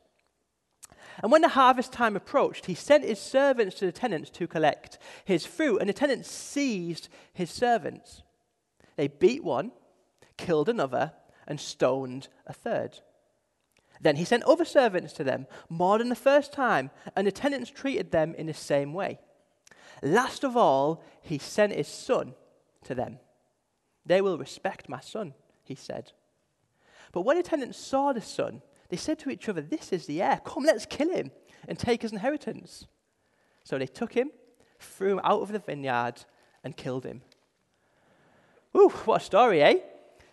And 1.21 1.33
when 1.33 1.43
the 1.43 1.49
harvest 1.49 1.93
time 1.93 2.15
approached, 2.15 2.67
he 2.67 2.75
sent 2.77 3.03
his 3.03 3.19
servants 3.19 3.75
to 3.81 3.87
the 3.87 3.91
tenants 3.91 4.31
to 4.31 4.47
collect 4.47 4.97
his 5.25 5.45
fruit, 5.45 5.79
and 5.79 5.89
the 5.89 5.93
tenants 5.93 6.31
seized 6.31 7.09
his 7.33 7.51
servants. 7.51 8.23
They 8.95 9.09
beat 9.09 9.43
one, 9.43 9.73
killed 10.37 10.69
another, 10.69 11.15
and 11.49 11.59
stoned 11.59 12.29
a 12.47 12.53
third. 12.53 13.01
Then 14.01 14.15
he 14.15 14.25
sent 14.25 14.45
other 14.45 14.65
servants 14.65 15.15
to 15.15 15.25
them, 15.25 15.49
more 15.69 15.99
than 15.99 16.11
the 16.11 16.15
first 16.15 16.53
time, 16.53 16.93
and 17.17 17.27
the 17.27 17.33
tenants 17.33 17.71
treated 17.71 18.13
them 18.13 18.37
in 18.37 18.47
the 18.47 18.55
same 18.55 18.95
way. 18.95 19.19
Last 20.03 20.43
of 20.43 20.57
all, 20.57 21.03
he 21.21 21.39
sent 21.39 21.73
his 21.73 21.89
son 21.89 22.35
to 22.85 22.95
them. 22.95 23.19
They 24.05 24.21
will 24.21 24.37
respect 24.37 24.89
my 24.89 25.01
son, 25.01 25.35
he 25.63 25.77
said. 25.77 26.13
But 27.13 27.23
when 27.23 27.37
the 27.37 27.43
tenants 27.43 27.79
saw 27.79 28.13
the 28.13 28.21
son, 28.21 28.63
they 28.89 28.97
said 28.97 29.19
to 29.21 29.31
each 29.31 29.49
other, 29.49 29.61
This 29.61 29.93
is 29.93 30.07
the 30.07 30.21
heir. 30.21 30.41
Come, 30.45 30.65
let's 30.65 30.87
kill 30.87 31.11
him 31.11 31.31
and 31.69 31.79
take 31.79 32.03
his 32.03 32.13
inheritance. 32.13 32.87
So 33.65 33.79
they 33.79 33.87
took 33.87 34.13
him, 34.13 34.31
threw 34.81 35.13
him 35.13 35.21
out 35.23 35.43
of 35.43 35.53
the 35.53 35.61
vineyard, 35.61 36.25
and 36.65 36.77
killed 36.77 37.05
him. 37.05 37.23
Ooh, 38.77 38.89
what 38.89 39.23
a 39.23 39.25
story, 39.25 39.63
eh? 39.63 39.77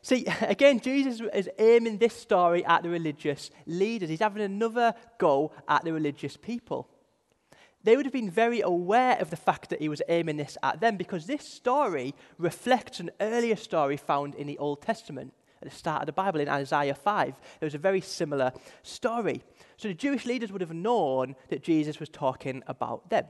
See, 0.01 0.25
again, 0.41 0.79
Jesus 0.79 1.21
is 1.33 1.49
aiming 1.59 1.97
this 1.97 2.15
story 2.15 2.65
at 2.65 2.83
the 2.83 2.89
religious 2.89 3.51
leaders. 3.65 4.09
He's 4.09 4.19
having 4.19 4.43
another 4.43 4.93
go 5.17 5.51
at 5.67 5.83
the 5.83 5.93
religious 5.93 6.37
people. 6.37 6.89
They 7.83 7.95
would 7.95 8.05
have 8.05 8.13
been 8.13 8.29
very 8.29 8.61
aware 8.61 9.17
of 9.19 9.29
the 9.29 9.37
fact 9.37 9.69
that 9.69 9.81
he 9.81 9.89
was 9.89 10.01
aiming 10.09 10.37
this 10.37 10.57
at 10.61 10.81
them 10.81 10.97
because 10.97 11.25
this 11.25 11.45
story 11.45 12.13
reflects 12.37 12.99
an 12.99 13.09
earlier 13.21 13.55
story 13.55 13.95
found 13.95 14.35
in 14.35 14.47
the 14.47 14.57
Old 14.57 14.81
Testament 14.81 15.33
at 15.61 15.69
the 15.69 15.75
start 15.75 16.01
of 16.01 16.05
the 16.05 16.13
Bible 16.13 16.39
in 16.39 16.49
Isaiah 16.49 16.93
5. 16.93 17.39
There 17.59 17.67
was 17.67 17.75
a 17.75 17.79
very 17.79 18.01
similar 18.01 18.51
story. 18.83 19.43
So 19.77 19.87
the 19.87 19.93
Jewish 19.93 20.25
leaders 20.25 20.51
would 20.51 20.61
have 20.61 20.73
known 20.73 21.35
that 21.49 21.63
Jesus 21.63 21.99
was 21.99 22.09
talking 22.09 22.63
about 22.67 23.09
them. 23.09 23.25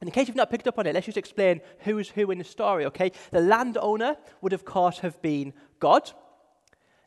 And 0.00 0.08
in 0.08 0.12
case 0.12 0.26
you've 0.26 0.36
not 0.36 0.50
picked 0.50 0.66
up 0.66 0.78
on 0.78 0.86
it, 0.86 0.94
let's 0.94 1.06
just 1.06 1.18
explain 1.18 1.60
who's 1.80 2.08
who 2.08 2.30
in 2.30 2.38
the 2.38 2.44
story, 2.44 2.86
okay? 2.86 3.12
The 3.30 3.40
landowner 3.40 4.16
would, 4.40 4.52
of 4.52 4.64
course, 4.64 4.98
have 4.98 5.20
been 5.22 5.52
God. 5.78 6.10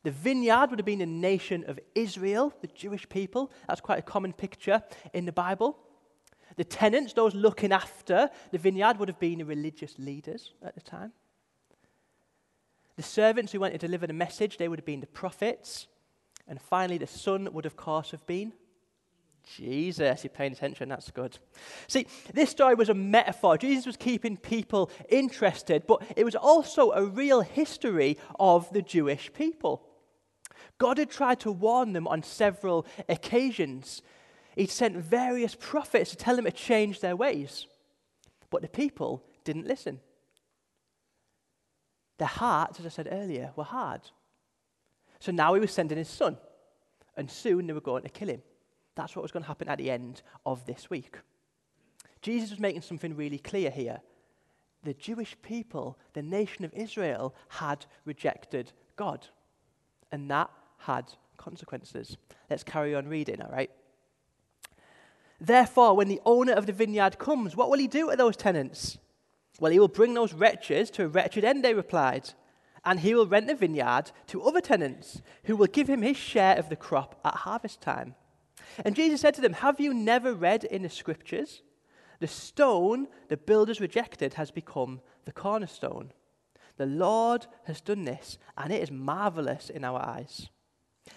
The 0.04 0.12
vineyard 0.12 0.70
would 0.70 0.80
have 0.80 0.86
been 0.86 1.00
the 1.00 1.06
nation 1.06 1.66
of 1.68 1.80
Israel, 1.94 2.54
the 2.62 2.68
Jewish 2.68 3.10
people. 3.10 3.52
That's 3.68 3.82
quite 3.82 4.00
a 4.00 4.04
common 4.04 4.34
picture 4.34 4.82
in 5.14 5.26
the 5.26 5.32
Bible. 5.32 5.78
The 6.56 6.64
tenants, 6.64 7.14
those 7.14 7.36
looking 7.36 7.72
after 7.72 8.30
the 8.52 8.58
vineyard, 8.58 8.98
would 8.98 9.10
have 9.10 9.20
been 9.20 9.40
the 9.40 9.46
religious 9.46 9.98
leaders 9.98 10.54
at 10.64 10.76
the 10.76 10.82
time. 10.82 11.12
The 12.96 13.04
servants 13.04 13.52
who 13.52 13.60
went 13.60 13.74
to 13.74 13.78
deliver 13.78 14.08
the 14.08 14.14
message, 14.14 14.58
they 14.58 14.68
would 14.68 14.80
have 14.80 14.86
been 14.86 15.02
the 15.02 15.08
prophets. 15.08 15.88
And 16.48 16.62
finally, 16.62 16.98
the 16.98 17.08
son 17.08 17.50
would, 17.52 17.66
of 17.66 17.76
course, 17.76 18.12
have 18.12 18.26
been 18.26 18.54
Jesus. 19.44 20.24
You're 20.24 20.32
paying 20.32 20.54
attention, 20.54 20.90
that's 20.90 21.12
good. 21.12 21.38
See, 21.88 22.08
this 22.34 22.50
story 22.50 22.76
was 22.76 22.90
a 22.90 22.94
metaphor. 22.94 23.58
Jesus 23.58 23.86
was 23.86 23.98
keeping 23.98 24.38
people 24.38 24.90
interested, 25.10 25.86
but 25.88 26.02
it 26.16 26.24
was 26.24 26.36
also 26.36 26.92
a 26.92 27.06
real 27.06 27.42
history 27.42 28.18
of 28.40 28.72
the 28.72 28.82
Jewish 28.82 29.32
people. 29.34 29.84
God 30.78 30.98
had 30.98 31.10
tried 31.10 31.40
to 31.42 31.52
warn 31.52 31.94
them 31.94 32.08
on 32.08 32.24
several 32.24 32.86
occasions. 33.08 34.02
He'd 34.56 34.72
sent 34.72 34.96
various 34.96 35.56
prophets 35.56 36.12
to 36.12 36.16
tell 36.16 36.36
them 36.36 36.46
to 36.46 36.52
change 36.52 37.02
their 37.02 37.16
ways, 37.16 37.68
but 38.50 38.62
the 38.62 38.70
people 38.70 39.24
didn't 39.44 39.68
listen. 39.68 40.00
Their 42.18 42.28
hearts, 42.28 42.80
as 42.80 42.86
I 42.86 42.90
said 42.90 43.10
earlier, 43.12 43.52
were 43.56 43.66
hard. 43.66 44.02
So 45.20 45.32
now 45.32 45.54
he 45.54 45.60
was 45.60 45.72
sending 45.72 45.98
his 45.98 46.08
son, 46.08 46.38
and 47.18 47.30
soon 47.30 47.68
they 47.68 47.74
were 47.74 47.82
going 47.82 48.04
to 48.04 48.10
kill 48.10 48.30
him. 48.30 48.42
That's 48.96 49.16
what 49.16 49.24
was 49.24 49.32
going 49.32 49.44
to 49.44 49.48
happen 49.48 49.68
at 49.68 49.78
the 49.78 49.92
end 49.92 50.22
of 50.46 50.66
this 50.66 50.90
week. 50.90 51.18
Jesus 52.22 52.50
was 52.50 52.60
making 52.60 52.82
something 52.82 53.16
really 53.16 53.38
clear 53.38 53.70
here. 53.70 54.00
The 54.84 54.94
Jewish 54.94 55.36
people, 55.42 55.98
the 56.14 56.22
nation 56.22 56.64
of 56.64 56.74
Israel, 56.74 57.36
had 57.50 57.86
rejected 58.06 58.72
God, 58.96 59.28
and 60.12 60.32
that 60.32 60.50
had 60.78 61.12
consequences. 61.36 62.18
Let's 62.50 62.64
carry 62.64 62.96
on 62.96 63.08
reading, 63.08 63.42
all 63.42 63.52
right? 63.52 63.72
Therefore, 65.46 65.96
when 65.96 66.08
the 66.08 66.22
owner 66.26 66.54
of 66.54 66.66
the 66.66 66.74
vineyard 66.74 67.20
comes, 67.20 67.56
what 67.56 67.70
will 67.70 67.78
he 67.78 67.88
do 67.88 68.10
to 68.10 68.16
those 68.16 68.36
tenants? 68.36 68.98
Well, 69.60 69.72
he 69.72 69.78
will 69.78 69.88
bring 69.88 70.16
those 70.16 70.34
wretches 70.34 70.90
to 70.92 71.04
a 71.04 71.08
wretched 71.08 71.44
end, 71.44 71.64
they 71.64 71.76
replied, 71.76 72.32
and 72.84 73.00
he 73.00 73.14
will 73.14 73.28
rent 73.28 73.46
the 73.46 73.54
vineyard 73.54 74.12
to 74.28 74.42
other 74.42 74.60
tenants 74.60 75.22
who 75.44 75.56
will 75.56 75.68
give 75.68 75.88
him 75.88 76.02
his 76.02 76.18
share 76.18 76.58
of 76.58 76.70
the 76.70 76.76
crop 76.76 77.20
at 77.24 77.36
harvest 77.36 77.80
time. 77.80 78.16
And 78.84 78.96
Jesus 78.96 79.22
said 79.22 79.36
to 79.36 79.42
them, 79.42 79.54
Have 79.54 79.80
you 79.80 79.94
never 79.94 80.34
read 80.34 80.64
in 80.64 80.82
the 80.82 80.90
scriptures? 80.90 81.62
The 82.20 82.28
stone 82.28 83.08
the 83.28 83.38
builders 83.38 83.80
rejected 83.80 84.34
has 84.34 84.50
become 84.50 85.00
the 85.26 85.32
cornerstone. 85.32 86.12
The 86.78 86.88
Lord 86.88 87.46
has 87.66 87.82
done 87.82 88.06
this, 88.06 88.40
and 88.58 88.74
it 88.74 88.82
is 88.82 88.92
marvelous 88.92 89.70
in 89.70 89.84
our 89.84 90.00
eyes. 90.00 90.50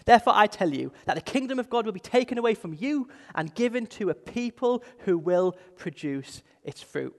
Therefore, 0.05 0.35
I 0.37 0.47
tell 0.47 0.73
you 0.73 0.93
that 1.07 1.15
the 1.15 1.21
kingdom 1.21 1.59
of 1.59 1.71
God 1.71 1.85
will 1.85 1.93
be 1.93 2.01
taken 2.01 2.39
away 2.39 2.55
from 2.55 2.75
you 2.75 3.09
and 3.35 3.55
given 3.55 3.87
to 3.87 4.11
a 4.11 4.15
people 4.15 4.83
who 5.01 5.19
will 5.19 5.57
produce 5.77 6.43
its 6.63 6.83
fruit. 6.83 7.15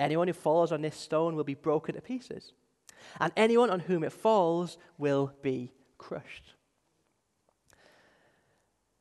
Anyone 0.00 0.28
who 0.28 0.34
falls 0.34 0.72
on 0.72 0.82
this 0.82 0.96
stone 0.96 1.36
will 1.36 1.44
be 1.44 1.54
broken 1.54 1.94
to 1.94 2.00
pieces, 2.00 2.52
and 3.20 3.32
anyone 3.36 3.70
on 3.70 3.80
whom 3.80 4.02
it 4.02 4.12
falls 4.12 4.78
will 4.98 5.32
be 5.42 5.72
crushed. 5.98 6.54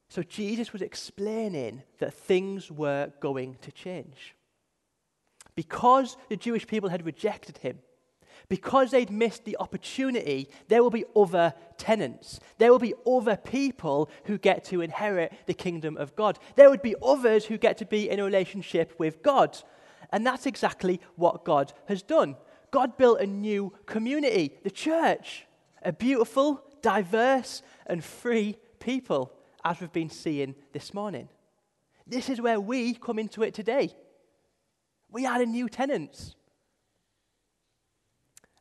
So 0.09 0.21
Jesus 0.21 0.73
was 0.73 0.81
explaining 0.81 1.83
that 1.99 2.13
things 2.13 2.69
were 2.69 3.13
going 3.21 3.55
to 3.61 3.71
change. 3.71 4.35
Because 5.55 6.17
the 6.29 6.35
Jewish 6.35 6.67
people 6.67 6.89
had 6.89 7.05
rejected 7.05 7.57
him, 7.59 7.79
because 8.51 8.91
they'd 8.91 9.09
missed 9.09 9.45
the 9.45 9.55
opportunity, 9.61 10.49
there 10.67 10.83
will 10.83 10.89
be 10.89 11.05
other 11.15 11.53
tenants. 11.77 12.41
There 12.57 12.69
will 12.69 12.79
be 12.79 12.93
other 13.07 13.37
people 13.37 14.09
who 14.25 14.37
get 14.37 14.65
to 14.65 14.81
inherit 14.81 15.31
the 15.45 15.53
kingdom 15.53 15.95
of 15.95 16.17
God. 16.17 16.37
There 16.57 16.69
would 16.69 16.81
be 16.81 16.97
others 17.01 17.45
who 17.45 17.57
get 17.57 17.77
to 17.77 17.85
be 17.85 18.09
in 18.09 18.19
a 18.19 18.25
relationship 18.25 18.93
with 18.97 19.23
God. 19.23 19.57
And 20.11 20.27
that's 20.27 20.45
exactly 20.45 20.99
what 21.15 21.45
God 21.45 21.71
has 21.87 22.01
done. 22.01 22.35
God 22.71 22.97
built 22.97 23.21
a 23.21 23.25
new 23.25 23.71
community, 23.85 24.57
the 24.63 24.69
church, 24.69 25.45
a 25.81 25.93
beautiful, 25.93 26.61
diverse, 26.81 27.61
and 27.85 28.03
free 28.03 28.57
people 28.79 29.31
as 29.63 29.79
we've 29.79 29.93
been 29.93 30.09
seeing 30.09 30.55
this 30.73 30.93
morning. 30.93 31.29
This 32.05 32.27
is 32.27 32.41
where 32.41 32.59
we 32.59 32.95
come 32.95 33.17
into 33.17 33.43
it 33.43 33.53
today. 33.53 33.95
We 35.09 35.25
are 35.25 35.39
the 35.39 35.45
new 35.45 35.69
tenants. 35.69 36.35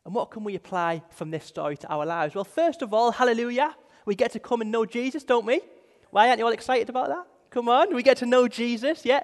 And 0.05 0.15
what 0.15 0.31
can 0.31 0.43
we 0.43 0.55
apply 0.55 1.03
from 1.11 1.31
this 1.31 1.45
story 1.45 1.77
to 1.77 1.87
our 1.87 2.05
lives? 2.05 2.33
Well, 2.33 2.43
first 2.43 2.81
of 2.81 2.93
all, 2.93 3.11
hallelujah. 3.11 3.75
We 4.05 4.15
get 4.15 4.31
to 4.31 4.39
come 4.39 4.61
and 4.61 4.71
know 4.71 4.85
Jesus, 4.85 5.23
don't 5.23 5.45
we? 5.45 5.61
Why 6.09 6.27
aren't 6.27 6.39
you 6.39 6.45
all 6.45 6.51
excited 6.51 6.89
about 6.89 7.09
that? 7.09 7.25
Come 7.51 7.69
on, 7.69 7.93
we 7.93 8.01
get 8.01 8.17
to 8.17 8.25
know 8.25 8.47
Jesus, 8.47 9.05
yeah. 9.05 9.23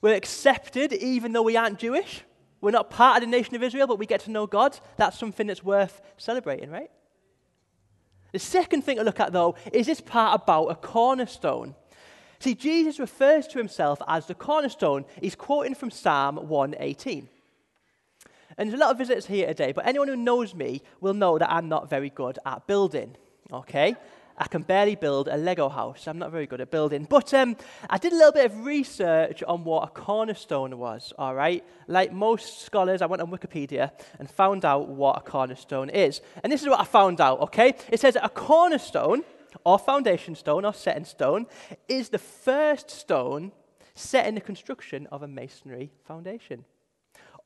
We're 0.00 0.14
accepted 0.14 0.92
even 0.92 1.32
though 1.32 1.42
we 1.42 1.56
aren't 1.56 1.78
Jewish. 1.78 2.22
We're 2.60 2.70
not 2.70 2.90
part 2.90 3.18
of 3.18 3.28
the 3.28 3.36
nation 3.36 3.54
of 3.54 3.62
Israel, 3.62 3.86
but 3.86 3.98
we 3.98 4.06
get 4.06 4.20
to 4.22 4.30
know 4.30 4.46
God. 4.46 4.78
That's 4.96 5.18
something 5.18 5.46
that's 5.46 5.64
worth 5.64 6.00
celebrating, 6.16 6.70
right? 6.70 6.90
The 8.32 8.38
second 8.38 8.82
thing 8.82 8.96
to 8.96 9.02
look 9.02 9.20
at, 9.20 9.32
though, 9.32 9.56
is 9.72 9.86
this 9.86 10.00
part 10.00 10.40
about 10.42 10.66
a 10.66 10.74
cornerstone. 10.74 11.74
See, 12.38 12.54
Jesus 12.54 12.98
refers 12.98 13.46
to 13.48 13.58
himself 13.58 14.00
as 14.06 14.26
the 14.26 14.34
cornerstone. 14.34 15.04
He's 15.20 15.34
quoting 15.34 15.74
from 15.74 15.90
Psalm 15.90 16.36
118. 16.36 17.28
And 18.60 18.68
there's 18.68 18.78
a 18.78 18.84
lot 18.84 18.90
of 18.90 18.98
visitors 18.98 19.24
here 19.24 19.46
today, 19.46 19.72
but 19.72 19.86
anyone 19.86 20.06
who 20.06 20.16
knows 20.16 20.54
me 20.54 20.82
will 21.00 21.14
know 21.14 21.38
that 21.38 21.50
I'm 21.50 21.70
not 21.70 21.88
very 21.88 22.10
good 22.10 22.38
at 22.44 22.66
building. 22.66 23.16
Okay? 23.50 23.96
I 24.36 24.48
can 24.48 24.60
barely 24.60 24.96
build 24.96 25.28
a 25.28 25.38
Lego 25.38 25.70
house. 25.70 26.06
I'm 26.06 26.18
not 26.18 26.30
very 26.30 26.46
good 26.46 26.60
at 26.60 26.70
building. 26.70 27.06
But 27.08 27.32
um, 27.32 27.56
I 27.88 27.96
did 27.96 28.12
a 28.12 28.16
little 28.16 28.32
bit 28.32 28.44
of 28.44 28.66
research 28.66 29.42
on 29.44 29.64
what 29.64 29.84
a 29.84 29.86
cornerstone 29.90 30.76
was, 30.76 31.14
all 31.18 31.34
right? 31.34 31.64
Like 31.88 32.12
most 32.12 32.60
scholars, 32.60 33.00
I 33.00 33.06
went 33.06 33.22
on 33.22 33.30
Wikipedia 33.30 33.92
and 34.18 34.30
found 34.30 34.66
out 34.66 34.88
what 34.88 35.16
a 35.16 35.22
cornerstone 35.22 35.88
is. 35.88 36.20
And 36.44 36.52
this 36.52 36.60
is 36.60 36.68
what 36.68 36.80
I 36.80 36.84
found 36.84 37.18
out, 37.22 37.40
okay? 37.40 37.72
It 37.88 37.98
says 37.98 38.18
a 38.22 38.28
cornerstone, 38.28 39.22
or 39.64 39.78
foundation 39.78 40.34
stone, 40.34 40.66
or 40.66 40.74
setting 40.74 41.06
stone, 41.06 41.46
is 41.88 42.10
the 42.10 42.18
first 42.18 42.90
stone 42.90 43.52
set 43.94 44.26
in 44.26 44.34
the 44.34 44.42
construction 44.42 45.06
of 45.10 45.22
a 45.22 45.28
masonry 45.28 45.92
foundation. 46.06 46.66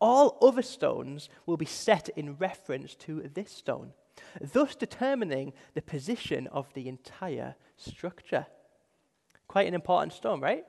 All 0.00 0.38
other 0.42 0.62
stones 0.62 1.28
will 1.46 1.56
be 1.56 1.66
set 1.66 2.08
in 2.10 2.36
reference 2.36 2.94
to 2.96 3.30
this 3.34 3.50
stone 3.50 3.92
thus 4.40 4.74
determining 4.74 5.52
the 5.74 5.82
position 5.82 6.46
of 6.48 6.72
the 6.74 6.88
entire 6.88 7.54
structure. 7.76 8.46
quite 9.46 9.68
an 9.68 9.74
important 9.74 10.12
stone, 10.12 10.40
right? 10.40 10.64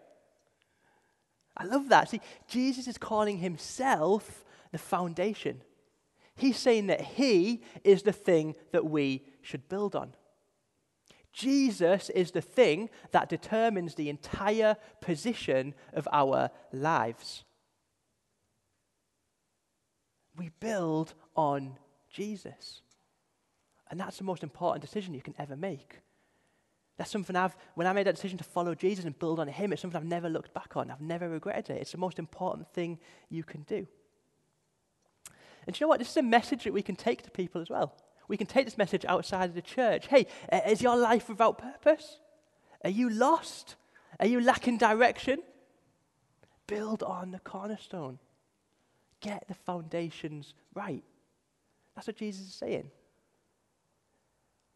I 1.58 1.64
love 1.64 1.90
that. 1.90 2.10
See, 2.10 2.22
Jesus 2.48 2.88
is 2.88 2.98
calling 2.98 3.38
himself 3.38 4.44
the 4.72 4.78
foundation. 4.78 5.62
He's 6.36 6.58
saying 6.58 6.88
that 6.88 7.02
he 7.02 7.64
is 7.84 8.04
the 8.04 8.12
thing 8.12 8.56
that 8.72 8.86
we 8.86 9.26
should 9.42 9.70
build 9.70 9.96
on. 9.96 10.14
Jesus 11.32 12.10
is 12.10 12.32
the 12.32 12.42
thing 12.42 12.90
that 13.12 13.30
determines 13.30 13.96
the 13.96 14.10
entire 14.10 14.76
position 15.02 15.74
of 15.94 16.08
our 16.12 16.52
lives. 16.72 17.46
We 20.38 20.52
build 20.60 21.14
on 21.36 21.78
Jesus. 22.10 22.82
And 23.90 24.00
that's 24.00 24.18
the 24.18 24.24
most 24.24 24.44
important 24.44 24.82
decision 24.82 25.14
you 25.14 25.22
can 25.22 25.36
ever 25.38 25.56
make. 25.56 26.00
That's 26.98 27.12
something 27.12 27.36
I've, 27.36 27.56
when 27.76 27.88
I 27.88 27.94
made 27.94 28.08
that 28.08 28.16
decision 28.16 28.38
to 28.38 28.44
follow 28.44 28.74
Jesus 28.74 29.06
and 29.06 29.18
build 29.20 29.40
on 29.40 29.48
Him, 29.48 29.74
it's 29.74 29.82
something 29.82 29.98
I've 29.98 30.06
never 30.06 30.30
looked 30.30 30.54
back 30.54 30.78
on. 30.78 30.90
I've 30.90 31.02
never 31.02 31.30
regretted 31.30 31.76
it. 31.76 31.82
It's 31.82 31.92
the 31.92 31.98
most 31.98 32.20
important 32.20 32.72
thing 32.74 33.00
you 33.30 33.44
can 33.44 33.64
do. 33.64 33.86
And 35.68 35.78
you 35.78 35.84
know 35.84 35.90
what? 35.90 36.00
This 36.00 36.12
is 36.12 36.18
a 36.18 36.24
message 36.24 36.64
that 36.64 36.74
we 36.74 36.82
can 36.82 36.96
take 36.96 37.24
to 37.24 37.32
people 37.32 37.62
as 37.62 37.70
well. 37.70 37.96
We 38.28 38.38
can 38.38 38.48
take 38.48 38.66
this 38.66 38.78
message 38.78 39.06
outside 39.06 39.50
of 39.50 39.56
the 39.56 39.62
church. 39.62 40.08
Hey, 40.08 40.28
uh, 40.52 40.62
is 40.68 40.82
your 40.82 40.96
life 40.96 41.28
without 41.28 41.58
purpose? 41.58 42.20
Are 42.84 42.90
you 42.90 43.10
lost? 43.10 43.76
Are 44.20 44.28
you 44.28 44.40
lacking 44.40 44.78
direction? 44.78 45.40
Build 46.68 47.04
on 47.04 47.32
the 47.32 47.40
cornerstone. 47.40 48.20
Get 49.22 49.48
the 49.48 49.54
foundations 49.54 50.54
right. 50.74 51.04
That's 51.96 52.08
what 52.08 52.18
Jesus 52.18 52.48
is 52.48 52.54
saying. 52.54 52.90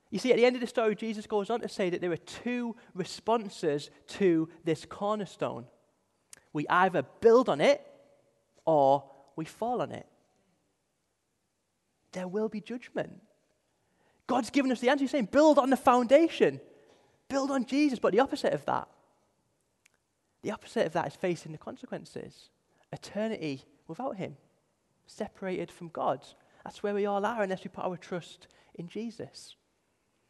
You 0.09 0.17
see, 0.17 0.31
at 0.31 0.37
the 0.37 0.45
end 0.45 0.55
of 0.55 0.61
the 0.61 0.67
story, 0.67 0.95
Jesus 0.95 1.27
goes 1.27 1.49
on 1.49 1.61
to 1.61 1.69
say 1.69 1.89
that 1.89 2.01
there 2.01 2.11
are 2.11 2.17
two 2.17 2.75
responses 2.95 3.91
to 4.07 4.49
this 4.63 4.85
cornerstone. 4.85 5.65
We 6.51 6.67
either 6.67 7.03
build 7.21 7.47
on 7.47 7.61
it 7.61 7.85
or 8.65 9.03
we 9.35 9.45
fall 9.45 9.81
on 9.81 9.91
it. 9.91 10.07
There 12.11 12.27
will 12.27 12.49
be 12.49 12.59
judgment. 12.59 13.21
God's 14.25 14.49
given 14.49 14.71
us 14.71 14.79
the 14.79 14.89
answer. 14.89 15.03
He's 15.03 15.11
saying, 15.11 15.29
build 15.31 15.59
on 15.59 15.69
the 15.69 15.77
foundation, 15.77 16.59
build 17.27 17.51
on 17.51 17.65
Jesus. 17.65 17.99
But 17.99 18.13
the 18.13 18.19
opposite 18.19 18.53
of 18.53 18.65
that, 18.65 18.87
the 20.41 20.51
opposite 20.51 20.87
of 20.87 20.93
that 20.93 21.07
is 21.07 21.15
facing 21.15 21.51
the 21.51 21.57
consequences. 21.59 22.49
Eternity 22.91 23.63
without 23.89 24.17
Him, 24.17 24.37
separated 25.05 25.71
from 25.71 25.89
God. 25.89 26.25
That's 26.63 26.83
where 26.83 26.93
we 26.93 27.05
all 27.05 27.25
are 27.25 27.43
unless 27.43 27.63
we 27.63 27.69
put 27.69 27.83
our 27.83 27.97
trust 27.97 28.47
in 28.75 28.87
Jesus. 28.87 29.55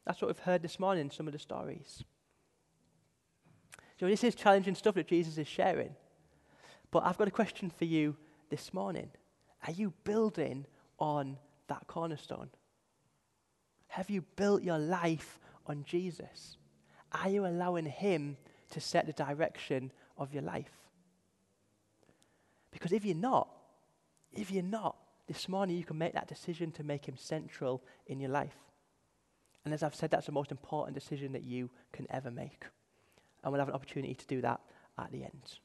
That's 0.06 0.22
what 0.22 0.28
we've 0.28 0.40
heard 0.40 0.62
this 0.62 0.80
morning 0.80 1.06
in 1.06 1.12
some 1.12 1.28
of 1.28 1.34
the 1.34 1.40
stories. 1.40 2.04
So, 4.00 4.08
this 4.08 4.24
is 4.24 4.34
challenging 4.34 4.76
stuff 4.76 4.96
that 4.96 5.08
Jesus 5.08 5.38
is 5.38 5.48
sharing. 5.48 5.96
But 6.92 7.04
I've 7.06 7.18
got 7.18 7.28
a 7.28 7.32
question 7.32 7.70
for 7.70 7.86
you 7.86 8.16
this 8.50 8.74
morning. 8.74 9.10
Are 9.68 9.74
you 9.74 9.94
building 10.04 10.66
on 10.98 11.38
that 11.68 11.86
cornerstone? 11.88 12.50
Have 13.90 14.10
you 14.10 14.24
built 14.36 14.64
your 14.64 14.80
life 14.80 15.40
on 15.68 15.84
Jesus? 15.84 16.58
Are 17.12 17.30
you 17.30 17.46
allowing 17.46 17.86
Him 17.86 18.38
to 18.72 18.80
set 18.80 19.06
the 19.06 19.14
direction 19.14 19.92
of 20.18 20.34
your 20.34 20.44
life? 20.44 20.72
Because 22.72 22.92
if 22.92 23.06
you're 23.06 23.16
not, 23.16 23.50
if 24.34 24.52
you're 24.52 24.64
not, 24.64 24.96
this 25.28 25.48
morning 25.48 25.78
you 25.78 25.84
can 25.84 25.98
make 25.98 26.14
that 26.14 26.28
decision 26.28 26.72
to 26.72 26.84
make 26.84 27.08
Him 27.08 27.16
central 27.18 27.84
in 28.08 28.20
your 28.20 28.32
life. 28.32 28.56
And 29.66 29.74
as 29.74 29.84
I've 29.84 29.96
said, 29.96 30.10
that's 30.10 30.26
the 30.26 30.32
most 30.32 30.52
important 30.52 30.96
decision 30.96 31.34
that 31.34 31.44
you 31.44 31.70
can 31.92 32.08
ever 32.10 32.32
make. 32.32 32.66
And 33.44 33.52
we'll 33.52 33.60
have 33.60 33.70
an 33.70 33.76
opportunity 33.76 34.16
to 34.16 34.26
do 34.26 34.42
that 34.42 34.60
at 34.98 35.12
the 35.12 35.24
end. 35.24 35.60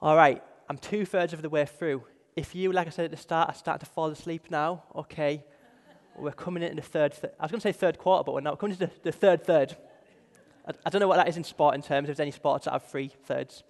All 0.00 0.16
right, 0.16 0.42
I'm 0.68 0.78
two 0.78 1.04
thirds 1.04 1.32
of 1.32 1.42
the 1.42 1.48
way 1.48 1.64
through. 1.64 2.04
If 2.36 2.54
you, 2.54 2.70
like 2.72 2.86
I 2.86 2.90
said 2.90 3.06
at 3.06 3.10
the 3.10 3.16
start, 3.16 3.48
are 3.48 3.54
starting 3.54 3.84
to 3.84 3.92
fall 3.92 4.08
asleep 4.08 4.44
now, 4.50 4.84
okay, 4.94 5.44
we're 6.16 6.30
coming 6.32 6.62
into 6.62 6.76
the 6.76 6.82
third, 6.82 7.12
th- 7.12 7.32
I 7.38 7.44
was 7.44 7.50
going 7.50 7.60
to 7.60 7.68
say 7.68 7.72
third 7.72 7.98
quarter, 7.98 8.24
but 8.24 8.34
we're 8.34 8.40
not. 8.40 8.54
We're 8.54 8.58
coming 8.58 8.76
to 8.76 8.86
the, 8.86 8.92
the 9.02 9.12
third 9.12 9.44
third. 9.44 9.76
I, 10.66 10.72
I, 10.86 10.90
don't 10.90 11.00
know 11.00 11.08
what 11.08 11.16
that 11.16 11.28
is 11.28 11.36
in 11.36 11.44
sport 11.44 11.74
in 11.74 11.82
terms, 11.82 12.08
if 12.08 12.16
there's 12.16 12.24
any 12.24 12.30
sports 12.30 12.66
that 12.66 12.72
have 12.72 12.84
three 12.84 13.10
thirds. 13.24 13.62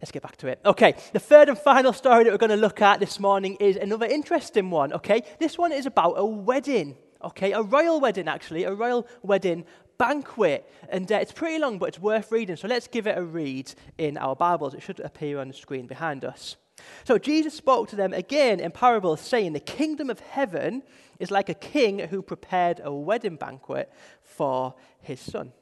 Let's 0.00 0.12
get 0.12 0.22
back 0.22 0.36
to 0.38 0.48
it. 0.48 0.60
Okay, 0.64 0.94
the 1.12 1.20
third 1.20 1.50
and 1.50 1.58
final 1.58 1.92
story 1.92 2.24
that 2.24 2.32
we're 2.32 2.38
going 2.38 2.50
to 2.50 2.56
look 2.56 2.80
at 2.80 3.00
this 3.00 3.20
morning 3.20 3.56
is 3.56 3.76
another 3.76 4.06
interesting 4.06 4.70
one, 4.70 4.94
okay? 4.94 5.22
This 5.38 5.58
one 5.58 5.72
is 5.72 5.84
about 5.84 6.14
a 6.16 6.24
wedding. 6.24 6.96
Okay, 7.22 7.52
a 7.52 7.60
royal 7.60 8.00
wedding, 8.00 8.26
actually, 8.26 8.64
a 8.64 8.72
royal 8.72 9.06
wedding 9.22 9.66
banquet. 9.98 10.66
And 10.88 11.10
uh, 11.12 11.16
it's 11.16 11.32
pretty 11.32 11.58
long, 11.58 11.78
but 11.78 11.90
it's 11.90 11.98
worth 11.98 12.32
reading. 12.32 12.56
So 12.56 12.66
let's 12.66 12.88
give 12.88 13.06
it 13.06 13.18
a 13.18 13.22
read 13.22 13.74
in 13.98 14.16
our 14.16 14.34
Bibles. 14.34 14.72
It 14.72 14.82
should 14.82 15.00
appear 15.00 15.38
on 15.38 15.48
the 15.48 15.54
screen 15.54 15.86
behind 15.86 16.24
us. 16.24 16.56
So 17.04 17.18
Jesus 17.18 17.52
spoke 17.52 17.90
to 17.90 17.96
them 17.96 18.14
again 18.14 18.58
in 18.58 18.70
parables, 18.70 19.20
saying, 19.20 19.52
The 19.52 19.60
kingdom 19.60 20.08
of 20.08 20.20
heaven 20.20 20.82
is 21.18 21.30
like 21.30 21.50
a 21.50 21.54
king 21.54 21.98
who 21.98 22.22
prepared 22.22 22.80
a 22.82 22.90
wedding 22.90 23.36
banquet 23.36 23.92
for 24.22 24.74
his 25.02 25.20
son. 25.20 25.52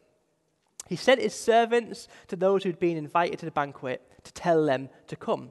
He 0.88 0.94
sent 0.94 1.20
his 1.20 1.34
servants 1.34 2.06
to 2.28 2.36
those 2.36 2.62
who'd 2.62 2.78
been 2.78 2.96
invited 2.96 3.40
to 3.40 3.46
the 3.46 3.50
banquet 3.50 4.07
to 4.24 4.32
tell 4.32 4.64
them 4.64 4.88
to 5.06 5.16
come, 5.16 5.50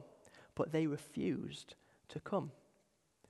but 0.54 0.72
they 0.72 0.86
refused 0.86 1.74
to 2.08 2.20
come. 2.20 2.52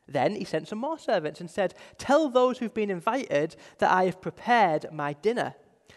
Then 0.06 0.34
he 0.34 0.44
sent 0.44 0.68
some 0.68 0.78
more 0.78 0.98
servants 0.98 1.40
and 1.40 1.50
said, 1.50 1.74
Tell 1.98 2.30
those 2.30 2.58
who've 2.58 2.72
been 2.72 2.90
invited 2.90 3.56
that 3.78 3.92
I 3.92 4.04
have 4.04 4.22
prepared 4.22 4.86
my 4.90 5.12
dinner. 5.12 5.54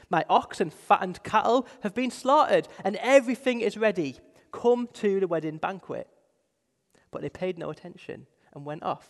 My 0.10 0.26
ox 0.30 0.60
and 0.60 0.74
fattened 0.74 1.24
cattle 1.24 1.66
have 1.84 1.94
been 1.94 2.12
slaughtered, 2.12 2.68
and 2.84 2.98
everything 2.98 3.62
is 3.62 3.78
ready. 3.78 4.18
Come 4.52 4.90
to 4.96 5.22
the 5.22 5.28
wedding 5.28 5.58
banquet. 5.58 6.08
But 7.12 7.22
they 7.22 7.30
paid 7.30 7.58
no 7.58 7.70
attention 7.70 8.28
and 8.54 8.66
went 8.66 8.84
off, 8.84 9.10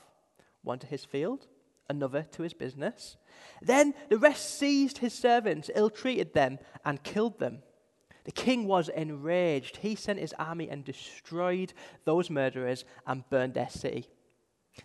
one 0.63 0.77
to 0.79 0.87
his 0.87 1.03
field, 1.03 1.47
another 1.89 2.27
to 2.31 2.43
his 2.43 2.53
business. 2.53 3.17
Then 3.61 3.95
the 4.09 4.19
rest 4.19 4.59
seized 4.59 4.99
his 4.99 5.13
servants, 5.13 5.71
ill 5.73 5.89
treated 5.89 6.33
them, 6.33 6.59
and 6.85 7.01
killed 7.01 7.39
them. 7.39 7.63
The 8.23 8.31
king 8.31 8.67
was 8.67 8.89
enraged. 8.89 9.77
He 9.77 9.95
sent 9.95 10.19
his 10.19 10.33
army 10.37 10.69
and 10.69 10.85
destroyed 10.85 11.73
those 12.05 12.29
murderers 12.29 12.85
and 13.07 13.27
burned 13.29 13.55
their 13.55 13.69
city. 13.69 14.07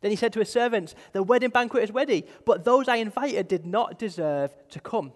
Then 0.01 0.11
he 0.11 0.17
said 0.17 0.33
to 0.33 0.41
his 0.41 0.51
servants, 0.51 0.95
The 1.13 1.23
wedding 1.23 1.51
banquet 1.51 1.85
is 1.85 1.91
ready, 1.91 2.25
but 2.45 2.65
those 2.65 2.89
I 2.89 2.97
invited 2.97 3.49
did 3.49 3.67
not 3.67 3.99
deserve 3.99 4.51
to 4.71 4.81
come. 4.81 5.13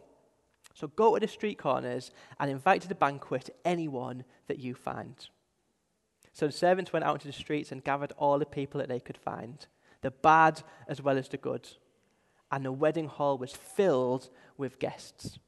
So 0.75 0.89
go 0.89 1.15
to 1.15 1.21
the 1.21 1.29
street 1.29 1.59
corners 1.59 2.11
and 2.39 2.51
invite 2.51 2.83
to 2.83 2.89
the 2.89 2.95
banquet 2.95 3.51
anyone 3.65 4.25
that 4.47 4.59
you 4.59 4.75
find. 4.75 5.17
So 6.33 6.47
the 6.47 6.53
servants 6.53 6.93
went 6.93 7.05
out 7.05 7.17
into 7.17 7.27
the 7.27 7.33
streets 7.33 7.73
and 7.73 7.83
gathered 7.83 8.13
all 8.17 8.39
the 8.39 8.47
people 8.47 8.79
that 8.79 8.89
they 8.89 9.01
could 9.01 9.19
find, 9.19 9.67
the 10.01 10.11
bad 10.11 10.63
as 10.89 11.03
well 11.03 11.19
as 11.19 11.29
the 11.29 11.37
good. 11.37 11.69
And 12.53 12.65
the 12.65 12.73
wedding 12.73 13.09
hall 13.09 13.37
was 13.39 13.53
filled 13.53 14.31
with 14.57 14.79
guests. 14.79 15.39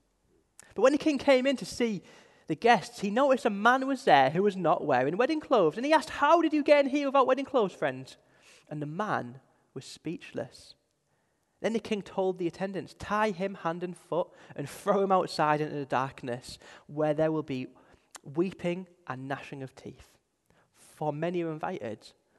But 0.75 0.83
when 0.83 0.93
the 0.93 0.99
king 0.99 1.19
came 1.19 1.47
in 1.47 1.57
to 1.57 1.65
see 1.65 2.03
the 2.47 2.55
guests, 2.55 3.01
he 3.01 3.11
noticed 3.11 3.45
a 3.45 3.51
man 3.51 3.87
was 3.87 4.05
there 4.05 4.31
who 4.31 4.43
was 4.43 4.57
not 4.57 4.85
wearing 4.85 5.17
wedding 5.17 5.41
clothes. 5.41 5.77
And 5.77 5.87
he 5.87 5.93
asked, 5.93 6.11
How 6.11 6.43
did 6.43 6.53
you 6.53 6.63
get 6.63 6.85
in 6.85 6.91
here 6.91 7.07
without 7.07 7.27
wedding 7.27 7.45
clothes, 7.45 7.73
friend? 7.73 8.15
and 8.73 8.81
the 8.81 8.87
man 8.87 9.39
was 9.75 9.85
speechless. 9.85 10.75
Then 11.61 11.75
the 11.75 11.79
king 11.79 12.01
told 12.01 12.39
the 12.39 12.47
attendants, 12.47 12.97
Tie 12.99 13.31
him 13.31 13.55
hand 13.55 13.83
and 13.83 13.95
foot 13.95 14.29
and 14.57 14.67
throw 14.67 15.03
him 15.03 15.13
outside 15.13 15.61
into 15.61 15.75
the 15.75 15.85
darkness, 15.85 16.59
where 16.87 17.13
there 17.13 17.31
will 17.31 17.43
be 17.43 17.67
weeping 18.35 18.87
and 19.07 19.29
gnashing 19.29 19.63
of 19.63 19.75
teeth. 19.75 20.09
For 20.75 21.13
many 21.13 21.43
are 21.43 21.53
invited, 21.53 21.99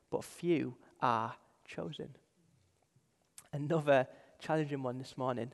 but 0.09 0.23
few 0.23 0.75
are 1.01 1.35
chosen. 1.67 2.09
Another 3.53 4.07
challenging 4.39 4.81
one 4.81 4.97
this 4.97 5.19
morning. 5.19 5.51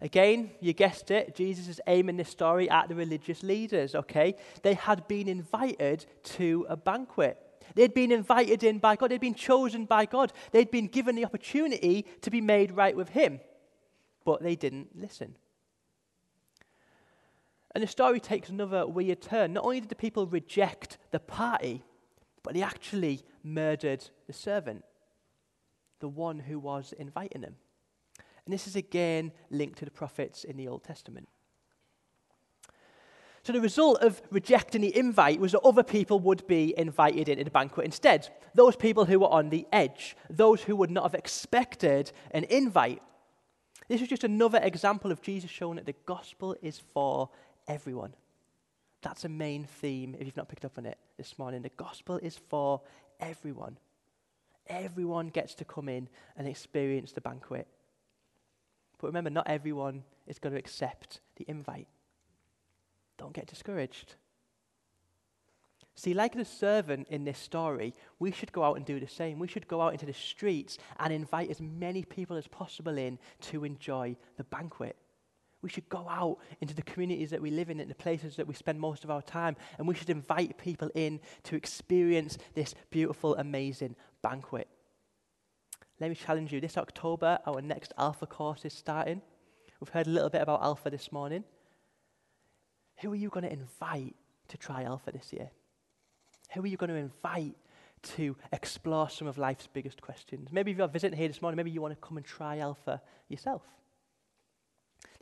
Again, 0.00 0.50
you 0.60 0.72
guessed 0.72 1.10
it, 1.10 1.34
Jesus 1.34 1.68
is 1.68 1.80
aiming 1.86 2.16
this 2.16 2.28
story 2.28 2.68
at 2.68 2.88
the 2.88 2.94
religious 2.94 3.42
leaders, 3.42 3.94
okay? 3.94 4.36
They 4.62 4.74
had 4.74 5.06
been 5.08 5.28
invited 5.28 6.06
to 6.24 6.66
a 6.68 6.76
banquet. 6.76 7.38
They'd 7.74 7.94
been 7.94 8.12
invited 8.12 8.62
in 8.62 8.78
by 8.78 8.96
God, 8.96 9.10
they'd 9.10 9.20
been 9.20 9.34
chosen 9.34 9.86
by 9.86 10.06
God, 10.06 10.32
they'd 10.52 10.70
been 10.70 10.88
given 10.88 11.16
the 11.16 11.24
opportunity 11.24 12.06
to 12.22 12.30
be 12.30 12.40
made 12.40 12.72
right 12.72 12.96
with 12.96 13.10
Him, 13.10 13.40
but 14.24 14.42
they 14.42 14.56
didn't 14.56 14.88
listen. 14.94 15.36
And 17.74 17.82
the 17.82 17.88
story 17.88 18.20
takes 18.20 18.50
another 18.50 18.86
weird 18.86 19.20
turn. 19.20 19.52
Not 19.52 19.64
only 19.64 19.80
did 19.80 19.88
the 19.88 19.96
people 19.96 20.26
reject 20.26 20.98
the 21.10 21.18
party, 21.18 21.82
but 22.42 22.54
they 22.54 22.62
actually 22.62 23.22
murdered 23.42 24.04
the 24.26 24.32
servant, 24.32 24.84
the 25.98 26.08
one 26.08 26.38
who 26.38 26.58
was 26.60 26.92
inviting 26.96 27.40
them. 27.40 27.56
And 28.44 28.52
this 28.52 28.66
is 28.66 28.76
again 28.76 29.32
linked 29.50 29.78
to 29.78 29.84
the 29.84 29.90
prophets 29.90 30.44
in 30.44 30.56
the 30.56 30.68
Old 30.68 30.84
Testament. 30.84 31.28
So 33.42 33.52
the 33.52 33.60
result 33.60 34.00
of 34.00 34.22
rejecting 34.30 34.80
the 34.80 34.96
invite 34.96 35.38
was 35.38 35.52
that 35.52 35.60
other 35.60 35.82
people 35.82 36.18
would 36.20 36.46
be 36.46 36.72
invited 36.78 37.28
into 37.28 37.44
the 37.44 37.50
banquet 37.50 37.84
instead. 37.84 38.30
Those 38.54 38.74
people 38.74 39.04
who 39.04 39.20
were 39.20 39.28
on 39.28 39.50
the 39.50 39.66
edge, 39.70 40.16
those 40.30 40.62
who 40.62 40.74
would 40.76 40.90
not 40.90 41.02
have 41.04 41.14
expected 41.14 42.10
an 42.30 42.44
invite. 42.44 43.02
This 43.86 44.00
is 44.00 44.08
just 44.08 44.24
another 44.24 44.60
example 44.62 45.12
of 45.12 45.20
Jesus 45.20 45.50
showing 45.50 45.76
that 45.76 45.84
the 45.84 45.94
gospel 46.06 46.56
is 46.62 46.78
for 46.78 47.28
everyone. 47.68 48.14
That's 49.02 49.26
a 49.26 49.28
main 49.28 49.64
theme 49.64 50.16
if 50.18 50.24
you've 50.24 50.38
not 50.38 50.48
picked 50.48 50.64
up 50.64 50.78
on 50.78 50.86
it 50.86 50.96
this 51.18 51.38
morning. 51.38 51.60
The 51.60 51.70
gospel 51.76 52.18
is 52.22 52.38
for 52.48 52.80
everyone. 53.20 53.76
Everyone 54.66 55.28
gets 55.28 55.54
to 55.56 55.66
come 55.66 55.90
in 55.90 56.08
and 56.38 56.48
experience 56.48 57.12
the 57.12 57.20
banquet. 57.20 57.68
But 59.04 59.08
remember, 59.08 59.28
not 59.28 59.48
everyone 59.50 60.02
is 60.26 60.38
going 60.38 60.54
to 60.54 60.58
accept 60.58 61.20
the 61.36 61.44
invite. 61.46 61.88
Don't 63.18 63.34
get 63.34 63.46
discouraged. 63.46 64.14
See, 65.94 66.14
like 66.14 66.34
the 66.34 66.46
servant 66.46 67.08
in 67.10 67.26
this 67.26 67.38
story, 67.38 67.92
we 68.18 68.32
should 68.32 68.50
go 68.50 68.64
out 68.64 68.78
and 68.78 68.86
do 68.86 68.98
the 68.98 69.06
same. 69.06 69.38
We 69.38 69.46
should 69.46 69.68
go 69.68 69.82
out 69.82 69.92
into 69.92 70.06
the 70.06 70.14
streets 70.14 70.78
and 70.98 71.12
invite 71.12 71.50
as 71.50 71.60
many 71.60 72.02
people 72.02 72.38
as 72.38 72.48
possible 72.48 72.96
in 72.96 73.18
to 73.42 73.66
enjoy 73.66 74.16
the 74.38 74.44
banquet. 74.44 74.96
We 75.60 75.68
should 75.68 75.90
go 75.90 76.08
out 76.08 76.38
into 76.62 76.72
the 76.72 76.80
communities 76.80 77.28
that 77.28 77.42
we 77.42 77.50
live 77.50 77.68
in, 77.68 77.80
in 77.80 77.88
the 77.88 77.94
places 77.94 78.36
that 78.36 78.46
we 78.46 78.54
spend 78.54 78.80
most 78.80 79.04
of 79.04 79.10
our 79.10 79.20
time, 79.20 79.54
and 79.76 79.86
we 79.86 79.94
should 79.94 80.08
invite 80.08 80.56
people 80.56 80.90
in 80.94 81.20
to 81.42 81.56
experience 81.56 82.38
this 82.54 82.74
beautiful, 82.88 83.36
amazing 83.36 83.96
banquet. 84.22 84.66
Let 86.00 86.10
me 86.10 86.16
challenge 86.16 86.52
you. 86.52 86.60
This 86.60 86.76
October, 86.76 87.38
our 87.46 87.62
next 87.62 87.92
Alpha 87.96 88.26
course 88.26 88.64
is 88.64 88.72
starting. 88.72 89.22
We've 89.80 89.88
heard 89.88 90.06
a 90.06 90.10
little 90.10 90.30
bit 90.30 90.42
about 90.42 90.62
Alpha 90.62 90.90
this 90.90 91.12
morning. 91.12 91.44
Who 93.00 93.12
are 93.12 93.16
you 93.16 93.28
going 93.28 93.44
to 93.44 93.52
invite 93.52 94.16
to 94.48 94.56
try 94.56 94.82
Alpha 94.84 95.12
this 95.12 95.32
year? 95.32 95.50
Who 96.52 96.62
are 96.62 96.66
you 96.66 96.76
going 96.76 96.90
to 96.90 96.96
invite 96.96 97.56
to 98.14 98.36
explore 98.52 99.08
some 99.08 99.28
of 99.28 99.38
life's 99.38 99.66
biggest 99.66 100.00
questions? 100.02 100.48
Maybe 100.52 100.72
if 100.72 100.78
you're 100.78 100.88
visiting 100.88 101.18
here 101.18 101.28
this 101.28 101.40
morning, 101.40 101.56
maybe 101.56 101.70
you 101.70 101.80
want 101.80 101.94
to 101.94 102.06
come 102.06 102.16
and 102.16 102.26
try 102.26 102.58
Alpha 102.58 103.00
yourself. 103.28 103.62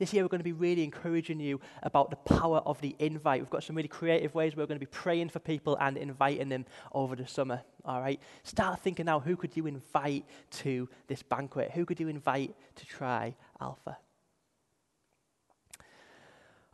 This 0.03 0.13
year, 0.13 0.25
we're 0.25 0.31
going 0.31 0.41
to 0.41 0.45
be 0.45 0.51
really 0.51 0.83
encouraging 0.83 1.39
you 1.39 1.61
about 1.85 2.11
the 2.11 2.17
power 2.17 2.59
of 2.67 2.81
the 2.81 2.97
invite. 2.99 3.41
We've 3.41 3.49
got 3.49 3.63
some 3.63 3.77
really 3.77 3.87
creative 3.87 4.35
ways 4.35 4.57
we're 4.57 4.67
going 4.67 4.81
to 4.81 4.85
be 4.85 4.91
praying 4.91 5.29
for 5.29 5.39
people 5.39 5.79
and 5.81 5.97
inviting 5.97 6.49
them 6.49 6.67
over 6.91 7.15
the 7.15 7.25
summer. 7.25 7.63
All 7.85 8.01
right? 8.01 8.21
Start 8.43 8.81
thinking 8.81 9.07
now 9.07 9.21
who 9.21 9.37
could 9.37 9.57
you 9.57 9.69
invite 9.69 10.25
to 10.63 10.89
this 11.07 11.23
banquet? 11.23 11.71
Who 11.71 11.85
could 11.85 12.01
you 12.01 12.09
invite 12.09 12.53
to 12.75 12.85
try 12.85 13.37
Alpha? 13.61 13.97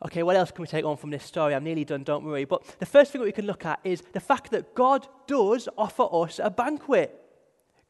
Okay, 0.03 0.23
what 0.23 0.35
else 0.35 0.49
can 0.49 0.63
we 0.63 0.67
take 0.67 0.83
on 0.83 0.97
from 0.97 1.11
this 1.11 1.23
story? 1.23 1.53
I'm 1.53 1.63
nearly 1.63 1.85
done, 1.85 2.01
don't 2.01 2.25
worry. 2.25 2.45
But 2.45 2.79
the 2.79 2.87
first 2.87 3.11
thing 3.11 3.21
that 3.21 3.25
we 3.25 3.31
can 3.31 3.45
look 3.45 3.63
at 3.63 3.79
is 3.83 4.01
the 4.11 4.19
fact 4.19 4.49
that 4.49 4.73
God 4.73 5.07
does 5.27 5.69
offer 5.77 6.07
us 6.11 6.39
a 6.43 6.49
banquet. 6.49 7.28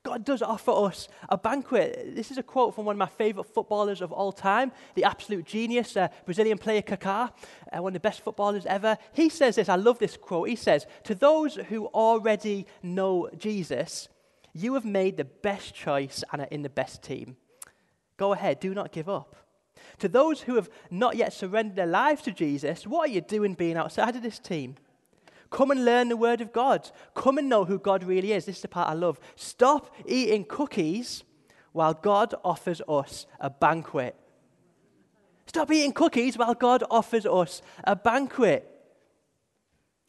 God 0.03 0.23
does 0.23 0.41
offer 0.41 0.71
us 0.71 1.09
a 1.27 1.37
banquet. 1.37 2.15
This 2.15 2.31
is 2.31 2.37
a 2.37 2.43
quote 2.43 2.73
from 2.73 2.85
one 2.85 2.95
of 2.95 2.99
my 2.99 3.05
favorite 3.05 3.53
footballers 3.53 4.01
of 4.01 4.13
all 4.13 4.31
time, 4.31 4.71
the 4.95 5.03
absolute 5.03 5.45
genius, 5.45 5.97
uh, 5.97 6.07
Brazilian 6.25 6.57
player 6.57 6.81
Kaká, 6.81 7.31
uh, 7.73 7.81
one 7.81 7.91
of 7.91 7.93
the 7.93 7.99
best 7.99 8.21
footballers 8.21 8.65
ever. 8.65 8.97
He 9.11 9.27
says 9.27 9.55
this, 9.55 9.67
I 9.67 9.75
love 9.75 9.99
this 9.99 10.15
quote. 10.15 10.47
He 10.47 10.55
says, 10.55 10.85
To 11.03 11.15
those 11.15 11.55
who 11.55 11.87
already 11.87 12.65
know 12.81 13.29
Jesus, 13.37 14.07
you 14.53 14.73
have 14.75 14.85
made 14.85 15.17
the 15.17 15.25
best 15.25 15.75
choice 15.75 16.23
and 16.31 16.41
are 16.41 16.47
in 16.49 16.61
the 16.61 16.69
best 16.69 17.03
team. 17.03 17.35
Go 18.15 18.31
ahead, 18.31 18.61
do 18.61 18.73
not 18.73 18.93
give 18.93 19.09
up. 19.09 19.35
To 19.99 20.07
those 20.07 20.41
who 20.41 20.55
have 20.55 20.69
not 20.89 21.17
yet 21.17 21.33
surrendered 21.33 21.75
their 21.75 21.85
lives 21.85 22.21
to 22.23 22.31
Jesus, 22.31 22.87
what 22.87 23.09
are 23.09 23.11
you 23.11 23.21
doing 23.21 23.53
being 23.53 23.75
outside 23.75 24.15
of 24.15 24.21
this 24.21 24.39
team? 24.39 24.75
Come 25.49 25.71
and 25.71 25.85
learn 25.85 26.09
the 26.09 26.17
Word 26.17 26.41
of 26.41 26.53
God. 26.53 26.89
Come 27.15 27.37
and 27.37 27.49
know 27.49 27.65
who 27.65 27.79
God 27.79 28.03
really 28.03 28.33
is. 28.33 28.45
This 28.45 28.57
is 28.57 28.61
the 28.61 28.67
part 28.67 28.89
I 28.89 28.93
love. 28.93 29.19
Stop 29.35 29.93
eating 30.05 30.45
cookies 30.45 31.23
while 31.71 31.93
God 31.93 32.35
offers 32.43 32.81
us 32.87 33.25
a 33.39 33.49
banquet. 33.49 34.15
Stop 35.47 35.71
eating 35.71 35.93
cookies 35.93 36.37
while 36.37 36.53
God 36.53 36.83
offers 36.91 37.25
us 37.25 37.61
a 37.83 37.95
banquet. 37.95 38.69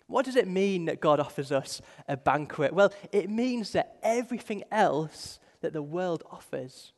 What 0.06 0.24
does 0.24 0.36
it 0.36 0.48
mean 0.48 0.86
that 0.86 1.00
God 1.00 1.20
offers 1.20 1.52
us 1.52 1.80
a 2.08 2.16
banquet? 2.16 2.74
Well, 2.74 2.92
it 3.12 3.30
means 3.30 3.72
that 3.72 3.98
everything 4.02 4.64
else 4.70 5.38
that 5.60 5.72
the 5.72 5.82
world 5.82 6.24
offers 6.30 6.92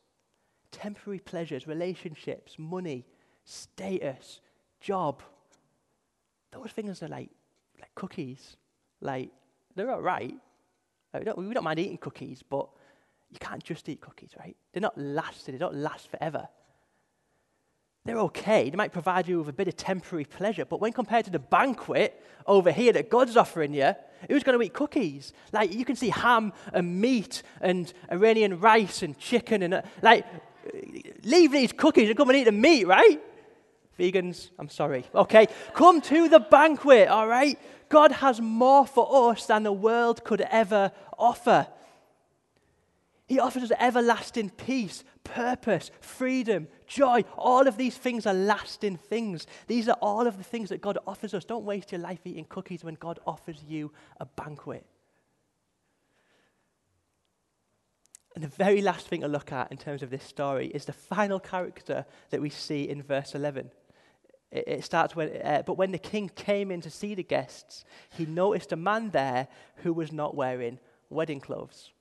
temporary 0.71 1.19
pleasures, 1.19 1.67
relationships, 1.67 2.55
money, 2.57 3.05
status, 3.45 4.41
job 4.81 5.21
those 6.53 6.71
things 6.71 7.01
are 7.01 7.07
like 7.07 7.29
cookies. 7.95 8.57
Like, 9.01 9.31
they're 9.75 9.91
all 9.91 10.01
right. 10.01 10.35
Like, 11.13 11.21
we, 11.21 11.25
don't, 11.25 11.37
we 11.47 11.53
don't 11.53 11.63
mind 11.63 11.79
eating 11.79 11.97
cookies, 11.97 12.43
but 12.47 12.67
you 13.31 13.39
can't 13.39 13.63
just 13.63 13.87
eat 13.89 14.01
cookies, 14.01 14.31
right? 14.39 14.55
They're 14.71 14.81
not 14.81 14.97
lasting, 14.97 15.53
they 15.53 15.59
don't 15.59 15.75
last 15.75 16.09
forever. 16.09 16.47
They're 18.05 18.19
okay. 18.19 18.69
They 18.69 18.75
might 18.75 18.91
provide 18.91 19.29
you 19.29 19.39
with 19.39 19.47
a 19.47 19.53
bit 19.53 19.69
of 19.69 19.77
temporary 19.77 20.25
pleasure, 20.25 20.65
but 20.65 20.81
when 20.81 20.91
compared 20.91 21.23
to 21.25 21.31
the 21.31 21.39
banquet 21.39 22.21
over 22.45 22.69
here 22.71 22.91
that 22.93 23.09
God's 23.09 23.37
offering 23.37 23.73
you, 23.73 23.93
who's 24.29 24.43
going 24.43 24.57
to 24.59 24.65
eat 24.65 24.73
cookies? 24.73 25.31
Like, 25.53 25.73
you 25.73 25.85
can 25.85 25.95
see 25.95 26.09
ham 26.09 26.51
and 26.73 26.99
meat 26.99 27.43
and 27.61 27.91
Iranian 28.11 28.59
rice 28.59 29.03
and 29.03 29.17
chicken 29.17 29.63
and, 29.63 29.75
uh, 29.75 29.81
like, 30.01 30.25
leave 31.23 31.51
these 31.51 31.71
cookies 31.71 32.09
and 32.09 32.17
come 32.17 32.29
and 32.29 32.39
eat 32.39 32.43
the 32.43 32.51
meat, 32.51 32.87
right? 32.87 33.21
Vegans, 33.97 34.49
I'm 34.59 34.69
sorry. 34.69 35.05
Okay, 35.15 35.47
come 35.73 36.01
to 36.01 36.27
the 36.27 36.39
banquet, 36.39 37.07
all 37.07 37.27
right? 37.27 37.57
God 37.93 38.11
has 38.11 38.41
more 38.41 38.87
for 38.87 39.29
us 39.29 39.45
than 39.45 39.61
the 39.61 39.71
world 39.71 40.23
could 40.23 40.41
ever 40.41 40.91
offer. 41.15 41.67
He 43.27 43.37
offers 43.37 43.61
us 43.61 43.71
everlasting 43.79 44.49
peace, 44.49 45.03
purpose, 45.23 45.91
freedom, 46.01 46.67
joy. 46.87 47.23
All 47.37 47.67
of 47.67 47.77
these 47.77 47.95
things 47.95 48.25
are 48.25 48.33
lasting 48.33 48.97
things. 48.97 49.45
These 49.67 49.87
are 49.87 49.97
all 50.01 50.25
of 50.25 50.39
the 50.39 50.43
things 50.43 50.69
that 50.69 50.81
God 50.81 50.97
offers 51.05 51.35
us. 51.35 51.45
Don't 51.45 51.65
waste 51.65 51.91
your 51.91 52.01
life 52.01 52.21
eating 52.25 52.45
cookies 52.45 52.83
when 52.83 52.95
God 52.95 53.19
offers 53.27 53.63
you 53.67 53.91
a 54.19 54.25
banquet. 54.25 54.87
And 58.33 58.43
the 58.43 58.47
very 58.47 58.81
last 58.81 59.07
thing 59.07 59.21
to 59.21 59.27
look 59.27 59.51
at 59.51 59.71
in 59.71 59.77
terms 59.77 60.01
of 60.01 60.09
this 60.09 60.23
story 60.23 60.65
is 60.69 60.85
the 60.85 60.93
final 60.93 61.39
character 61.39 62.07
that 62.31 62.41
we 62.41 62.49
see 62.49 62.89
in 62.89 63.03
verse 63.03 63.35
11. 63.35 63.69
It, 64.53 64.67
it 64.67 64.83
starts 64.85 65.15
when, 65.15 65.29
uh, 65.43 65.63
but 65.65 65.77
when 65.77 65.91
the 65.91 65.97
king 65.97 66.29
came 66.29 66.71
in 66.71 66.79
to 66.81 66.89
see 66.89 67.15
the 67.15 67.23
guests, 67.23 67.83
he 68.15 68.25
noticed 68.25 68.71
a 68.71 68.77
man 68.77 69.09
there 69.09 69.47
who 69.77 69.91
was 69.91 70.13
not 70.13 70.35
wearing 70.35 70.79
wedding 71.09 71.41
clothes. 71.41 71.91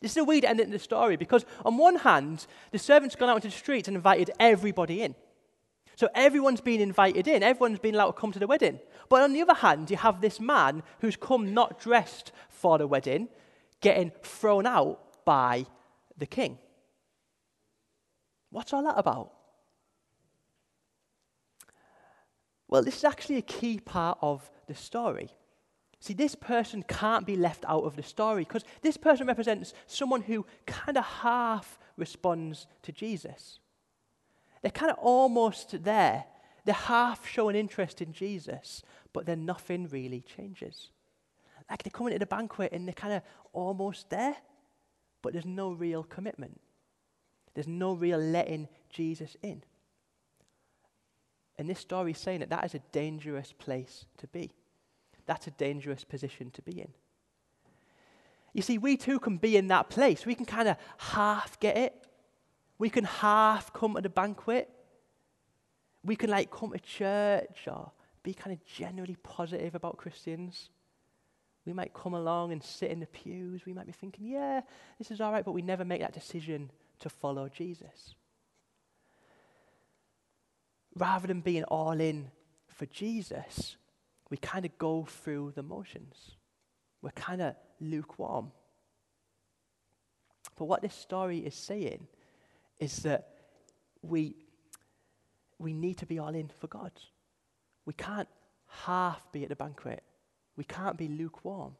This 0.00 0.12
is 0.12 0.18
a 0.18 0.24
weird 0.24 0.44
ending 0.44 0.66
to 0.66 0.72
the 0.72 0.78
story 0.78 1.16
because, 1.16 1.44
on 1.64 1.76
one 1.76 1.96
hand, 1.96 2.46
the 2.70 2.78
servant's 2.78 3.16
gone 3.16 3.28
out 3.28 3.36
into 3.36 3.48
the 3.48 3.54
streets 3.54 3.88
and 3.88 3.96
invited 3.96 4.30
everybody 4.38 5.02
in. 5.02 5.14
So 5.96 6.08
everyone's 6.14 6.62
been 6.62 6.80
invited 6.80 7.28
in, 7.28 7.42
everyone's 7.42 7.78
been 7.78 7.94
allowed 7.94 8.12
to 8.12 8.20
come 8.20 8.32
to 8.32 8.38
the 8.38 8.46
wedding. 8.46 8.78
But 9.10 9.22
on 9.22 9.32
the 9.32 9.42
other 9.42 9.54
hand, 9.54 9.90
you 9.90 9.98
have 9.98 10.20
this 10.20 10.40
man 10.40 10.82
who's 11.00 11.16
come 11.16 11.52
not 11.52 11.80
dressed 11.80 12.32
for 12.48 12.78
the 12.78 12.86
wedding, 12.86 13.28
getting 13.80 14.12
thrown 14.22 14.66
out 14.66 15.24
by 15.26 15.66
the 16.16 16.26
king. 16.26 16.58
What's 18.50 18.72
all 18.72 18.82
that 18.84 18.94
about? 18.96 19.32
Well, 22.70 22.82
this 22.82 22.98
is 22.98 23.04
actually 23.04 23.36
a 23.36 23.42
key 23.42 23.80
part 23.80 24.16
of 24.22 24.48
the 24.68 24.76
story. 24.76 25.30
See, 25.98 26.14
this 26.14 26.36
person 26.36 26.84
can't 26.84 27.26
be 27.26 27.36
left 27.36 27.64
out 27.66 27.82
of 27.82 27.96
the 27.96 28.02
story 28.04 28.44
because 28.44 28.64
this 28.80 28.96
person 28.96 29.26
represents 29.26 29.74
someone 29.86 30.22
who 30.22 30.46
kind 30.66 30.96
of 30.96 31.04
half 31.04 31.78
responds 31.96 32.68
to 32.82 32.92
Jesus. 32.92 33.58
They're 34.62 34.70
kind 34.70 34.92
of 34.92 34.98
almost 34.98 35.82
there. 35.82 36.24
They're 36.64 36.74
half 36.74 37.28
showing 37.28 37.56
interest 37.56 38.00
in 38.00 38.12
Jesus, 38.12 38.82
but 39.12 39.26
then 39.26 39.44
nothing 39.44 39.88
really 39.88 40.20
changes. 40.20 40.90
Like 41.68 41.82
they're 41.82 41.90
coming 41.90 42.12
to 42.12 42.18
the 42.20 42.26
banquet 42.26 42.72
and 42.72 42.86
they're 42.86 42.94
kind 42.94 43.14
of 43.14 43.22
almost 43.52 44.10
there, 44.10 44.36
but 45.22 45.32
there's 45.32 45.44
no 45.44 45.72
real 45.72 46.04
commitment. 46.04 46.60
There's 47.54 47.68
no 47.68 47.94
real 47.94 48.18
letting 48.18 48.68
Jesus 48.90 49.36
in. 49.42 49.64
And 51.60 51.68
this 51.68 51.78
story 51.78 52.12
is 52.12 52.18
saying 52.18 52.40
that 52.40 52.48
that 52.48 52.64
is 52.64 52.74
a 52.74 52.78
dangerous 52.90 53.52
place 53.52 54.06
to 54.16 54.26
be. 54.28 54.50
That's 55.26 55.46
a 55.46 55.50
dangerous 55.50 56.04
position 56.04 56.50
to 56.52 56.62
be 56.62 56.80
in. 56.80 56.88
You 58.54 58.62
see, 58.62 58.78
we 58.78 58.96
too 58.96 59.18
can 59.18 59.36
be 59.36 59.58
in 59.58 59.66
that 59.66 59.90
place. 59.90 60.24
We 60.24 60.34
can 60.34 60.46
kind 60.46 60.68
of 60.68 60.78
half 60.96 61.60
get 61.60 61.76
it. 61.76 61.94
We 62.78 62.88
can 62.88 63.04
half 63.04 63.74
come 63.74 63.94
to 63.96 64.00
the 64.00 64.08
banquet. 64.08 64.70
We 66.02 66.16
can 66.16 66.30
like 66.30 66.50
come 66.50 66.72
to 66.72 66.78
church 66.78 67.68
or 67.70 67.92
be 68.22 68.32
kind 68.32 68.54
of 68.54 68.64
generally 68.64 69.18
positive 69.22 69.74
about 69.74 69.98
Christians. 69.98 70.70
We 71.66 71.74
might 71.74 71.92
come 71.92 72.14
along 72.14 72.52
and 72.52 72.64
sit 72.64 72.90
in 72.90 73.00
the 73.00 73.06
pews. 73.06 73.66
We 73.66 73.74
might 73.74 73.84
be 73.84 73.92
thinking, 73.92 74.28
yeah, 74.28 74.62
this 74.96 75.10
is 75.10 75.20
all 75.20 75.30
right, 75.30 75.44
but 75.44 75.52
we 75.52 75.60
never 75.60 75.84
make 75.84 76.00
that 76.00 76.14
decision 76.14 76.70
to 77.00 77.10
follow 77.10 77.50
Jesus 77.50 78.14
rather 81.00 81.26
than 81.26 81.40
being 81.40 81.64
all 81.64 81.98
in 81.98 82.30
for 82.68 82.86
Jesus, 82.86 83.76
we 84.28 84.36
kind 84.36 84.64
of 84.64 84.78
go 84.78 85.04
through 85.04 85.52
the 85.56 85.62
motions. 85.62 86.36
We're 87.02 87.10
kind 87.10 87.40
of 87.40 87.54
lukewarm. 87.80 88.52
But 90.56 90.66
what 90.66 90.82
this 90.82 90.94
story 90.94 91.38
is 91.38 91.54
saying 91.54 92.06
is 92.78 92.98
that 92.98 93.28
we, 94.02 94.36
we 95.58 95.72
need 95.72 95.96
to 95.98 96.06
be 96.06 96.18
all 96.18 96.34
in 96.34 96.48
for 96.60 96.66
God. 96.66 96.92
We 97.86 97.94
can't 97.94 98.28
half 98.84 99.32
be 99.32 99.42
at 99.42 99.48
the 99.48 99.56
banquet. 99.56 100.02
We 100.56 100.64
can't 100.64 100.98
be 100.98 101.08
lukewarm. 101.08 101.72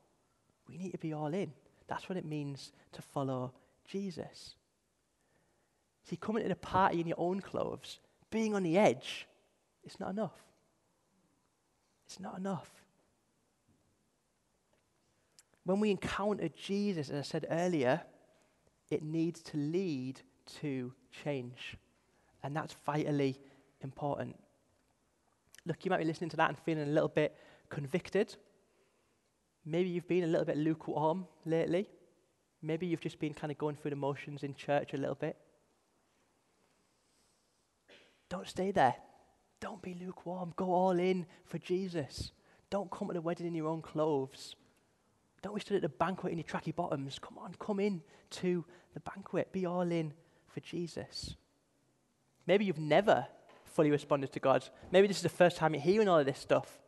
We 0.66 0.78
need 0.78 0.92
to 0.92 0.98
be 0.98 1.12
all 1.12 1.33
in. 1.35 1.52
That's 1.88 2.09
what 2.09 2.16
it 2.16 2.24
means 2.24 2.72
to 2.92 3.02
follow 3.02 3.52
Jesus. 3.87 4.54
See, 6.04 6.16
coming 6.16 6.42
to 6.42 6.48
the 6.48 6.56
party 6.56 7.00
in 7.00 7.06
your 7.06 7.20
own 7.20 7.40
clothes, 7.40 7.98
being 8.30 8.54
on 8.54 8.62
the 8.62 8.78
edge, 8.78 9.26
it's 9.84 9.98
not 9.98 10.10
enough. 10.10 10.38
It's 12.06 12.20
not 12.20 12.38
enough. 12.38 12.70
When 15.64 15.80
we 15.80 15.90
encounter 15.90 16.48
Jesus, 16.48 17.10
as 17.10 17.18
I 17.18 17.22
said 17.22 17.46
earlier, 17.50 18.02
it 18.90 19.02
needs 19.02 19.42
to 19.42 19.56
lead 19.56 20.20
to 20.60 20.92
change. 21.24 21.76
And 22.42 22.56
that's 22.56 22.74
vitally 22.84 23.38
important. 23.82 24.36
Look, 25.66 25.84
you 25.84 25.90
might 25.90 25.98
be 25.98 26.04
listening 26.04 26.30
to 26.30 26.36
that 26.38 26.48
and 26.48 26.58
feeling 26.58 26.88
a 26.88 26.92
little 26.92 27.08
bit 27.08 27.36
convicted. 27.68 28.34
Maybe 29.64 29.90
you've 29.90 30.08
been 30.08 30.24
a 30.24 30.26
little 30.26 30.46
bit 30.46 30.56
lukewarm 30.56 31.26
lately. 31.44 31.86
Maybe 32.62 32.86
you've 32.86 33.00
just 33.00 33.18
been 33.18 33.34
kind 33.34 33.50
of 33.50 33.58
going 33.58 33.76
through 33.76 33.90
the 33.90 33.96
motions 33.96 34.42
in 34.42 34.54
church 34.54 34.94
a 34.94 34.96
little 34.96 35.14
bit. 35.14 35.36
Don't 38.30 38.48
stay 38.48 38.70
there. 38.70 38.94
Don't 39.60 39.82
be 39.82 39.94
lukewarm. 39.94 40.54
Go 40.56 40.72
all 40.72 40.98
in 40.98 41.26
for 41.44 41.58
Jesus. 41.58 42.32
Don't 42.70 42.90
come 42.90 43.08
to 43.08 43.14
the 43.14 43.20
wedding 43.20 43.46
in 43.46 43.54
your 43.54 43.68
own 43.68 43.82
clothes. 43.82 44.54
Don't 45.42 45.54
be 45.54 45.60
stood 45.60 45.76
at 45.76 45.82
the 45.82 45.88
banquet 45.88 46.32
in 46.32 46.38
your 46.38 46.44
tracky 46.44 46.74
bottoms. 46.74 47.18
Come 47.18 47.36
on, 47.36 47.54
come 47.58 47.80
in 47.80 48.02
to 48.30 48.64
the 48.94 49.00
banquet. 49.00 49.52
Be 49.52 49.66
all 49.66 49.90
in 49.90 50.14
for 50.48 50.60
Jesus. 50.60 51.34
Maybe 52.46 52.64
you've 52.64 52.78
never 52.78 53.26
fully 53.64 53.90
responded 53.90 54.32
to 54.32 54.40
God. 54.40 54.68
Maybe 54.90 55.06
this 55.06 55.18
is 55.18 55.22
the 55.22 55.28
first 55.28 55.56
time 55.56 55.74
you're 55.74 55.82
hearing 55.82 56.08
all 56.08 56.18
of 56.18 56.26
this 56.26 56.38
stuff. 56.38 56.80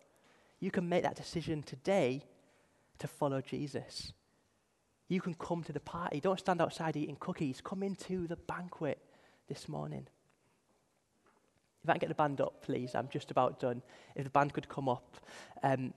You 0.61 0.70
can 0.70 0.88
make 0.88 1.02
that 1.02 1.16
decision 1.16 1.62
today 1.62 2.24
to 2.98 3.09
follow 3.09 3.40
Jesus. 3.40 4.12
You 5.09 5.20
can 5.20 5.35
come 5.35 5.62
to 5.64 5.72
the 5.72 5.81
party. 5.81 6.20
Don't 6.20 6.38
stand 6.38 6.61
outside 6.61 6.96
eating 6.96 7.16
cookies. 7.18 7.61
Come 7.62 7.83
into 7.83 8.26
the 8.26 8.37
banquet 8.37 8.98
this 9.48 9.68
morning. 9.68 10.07
If 11.85 11.90
I 11.90 11.95
can 11.95 12.01
get 12.01 12.09
the 12.09 12.14
band 12.14 12.40
up, 12.40 12.62
please. 12.62 12.95
I'm 12.95 13.09
just 13.09 13.31
about 13.31 13.59
done. 13.59 13.83
If 14.14 14.25
the 14.25 14.31
band 14.31 14.53
could 14.53 14.68
come 14.68 14.88
up. 14.88 15.16
Um, 15.62 15.92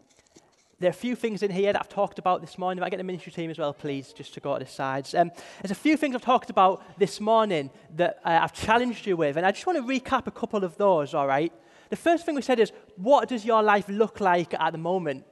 there 0.80 0.90
are 0.90 0.92
a 0.92 0.94
few 0.94 1.16
things 1.16 1.42
in 1.42 1.52
here 1.52 1.72
that 1.72 1.80
I've 1.80 1.90
talked 1.90 2.20
about 2.20 2.42
this 2.42 2.58
morning. 2.58 2.82
If 2.82 2.86
I 2.86 2.90
get 2.90 2.98
the 2.98 3.04
ministry 3.04 3.32
team 3.32 3.50
as 3.50 3.58
well, 3.58 3.74
please, 3.74 4.12
just 4.12 4.34
to 4.34 4.40
go 4.42 4.58
to 4.58 4.66
the 4.66 4.70
sides. 4.70 5.16
Um, 5.16 5.32
there's 5.62 5.72
a 5.72 5.76
few 5.76 5.96
things 5.96 6.16
I've 6.16 6.22
talked 6.22 6.50
about 6.50 7.00
this 7.00 7.22
morning 7.22 7.70
that 7.96 8.20
uh, 8.26 8.40
I've 8.42 8.52
challenged 8.52 9.06
you 9.08 9.16
with, 9.16 9.38
and 9.38 9.46
I 9.46 9.52
just 9.52 9.66
want 9.66 9.78
to 9.78 9.84
recap 9.84 10.28
a 10.28 10.32
couple 10.32 10.66
of 10.66 10.76
those, 10.76 11.14
all 11.14 11.28
right? 11.28 11.54
The 11.90 11.96
first 11.96 12.26
thing 12.26 12.36
we 12.36 12.42
said 12.42 12.60
is, 12.60 12.74
what 12.98 13.30
does 13.30 13.46
your 13.46 13.64
life 13.64 13.88
look 13.88 14.20
like 14.20 14.54
at 14.54 14.72
the 14.72 14.78
moment? 14.78 15.24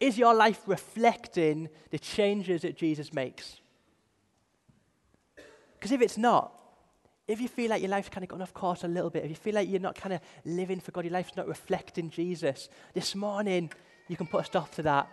Is 0.00 0.18
your 0.18 0.34
life 0.34 0.62
reflecting 0.66 1.68
the 1.90 1.98
changes 1.98 2.62
that 2.62 2.76
Jesus 2.76 3.12
makes? 3.12 3.60
Because 5.74 5.92
if 5.92 6.00
it's 6.00 6.18
not, 6.18 6.52
if 7.30 7.40
you 7.40 7.48
feel 7.48 7.70
like 7.70 7.80
your 7.80 7.90
life's 7.90 8.08
kind 8.08 8.24
of 8.24 8.28
gone 8.28 8.42
off 8.42 8.52
course 8.52 8.82
a 8.82 8.88
little 8.88 9.10
bit, 9.10 9.24
if 9.24 9.30
you 9.30 9.36
feel 9.36 9.54
like 9.54 9.68
you're 9.68 9.80
not 9.80 9.94
kind 9.94 10.12
of 10.12 10.20
living 10.44 10.80
for 10.80 10.90
God, 10.90 11.04
your 11.04 11.12
life's 11.12 11.36
not 11.36 11.46
reflecting 11.46 12.10
Jesus, 12.10 12.68
this 12.92 13.14
morning 13.14 13.70
you 14.08 14.16
can 14.16 14.26
put 14.26 14.42
a 14.42 14.44
stop 14.44 14.74
to 14.74 14.82
that 14.82 15.08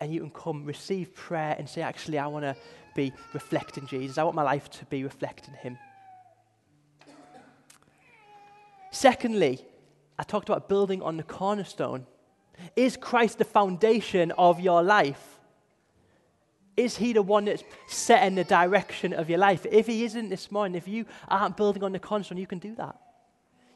and 0.00 0.14
you 0.14 0.20
can 0.20 0.30
come 0.30 0.64
receive 0.64 1.14
prayer 1.14 1.56
and 1.58 1.68
say, 1.68 1.82
actually, 1.82 2.18
I 2.18 2.28
want 2.28 2.44
to 2.44 2.54
be 2.94 3.12
reflecting 3.32 3.86
Jesus. 3.86 4.18
I 4.18 4.22
want 4.22 4.36
my 4.36 4.42
life 4.42 4.70
to 4.70 4.84
be 4.84 5.02
reflecting 5.02 5.54
Him. 5.54 5.76
Secondly, 8.92 9.60
I 10.18 10.22
talked 10.22 10.48
about 10.48 10.68
building 10.68 11.02
on 11.02 11.16
the 11.16 11.22
cornerstone. 11.22 12.06
Is 12.76 12.96
Christ 12.96 13.38
the 13.38 13.44
foundation 13.44 14.32
of 14.32 14.60
your 14.60 14.82
life? 14.82 15.37
Is 16.78 16.96
he 16.96 17.12
the 17.12 17.22
one 17.22 17.46
that's 17.46 17.64
setting 17.88 18.36
the 18.36 18.44
direction 18.44 19.12
of 19.12 19.28
your 19.28 19.40
life? 19.40 19.66
If 19.68 19.88
he 19.88 20.04
isn't 20.04 20.28
this 20.28 20.52
morning, 20.52 20.76
if 20.76 20.86
you 20.86 21.06
aren't 21.26 21.56
building 21.56 21.82
on 21.82 21.90
the 21.90 21.98
cornerstone, 21.98 22.38
you 22.38 22.46
can 22.46 22.60
do 22.60 22.76
that. 22.76 22.96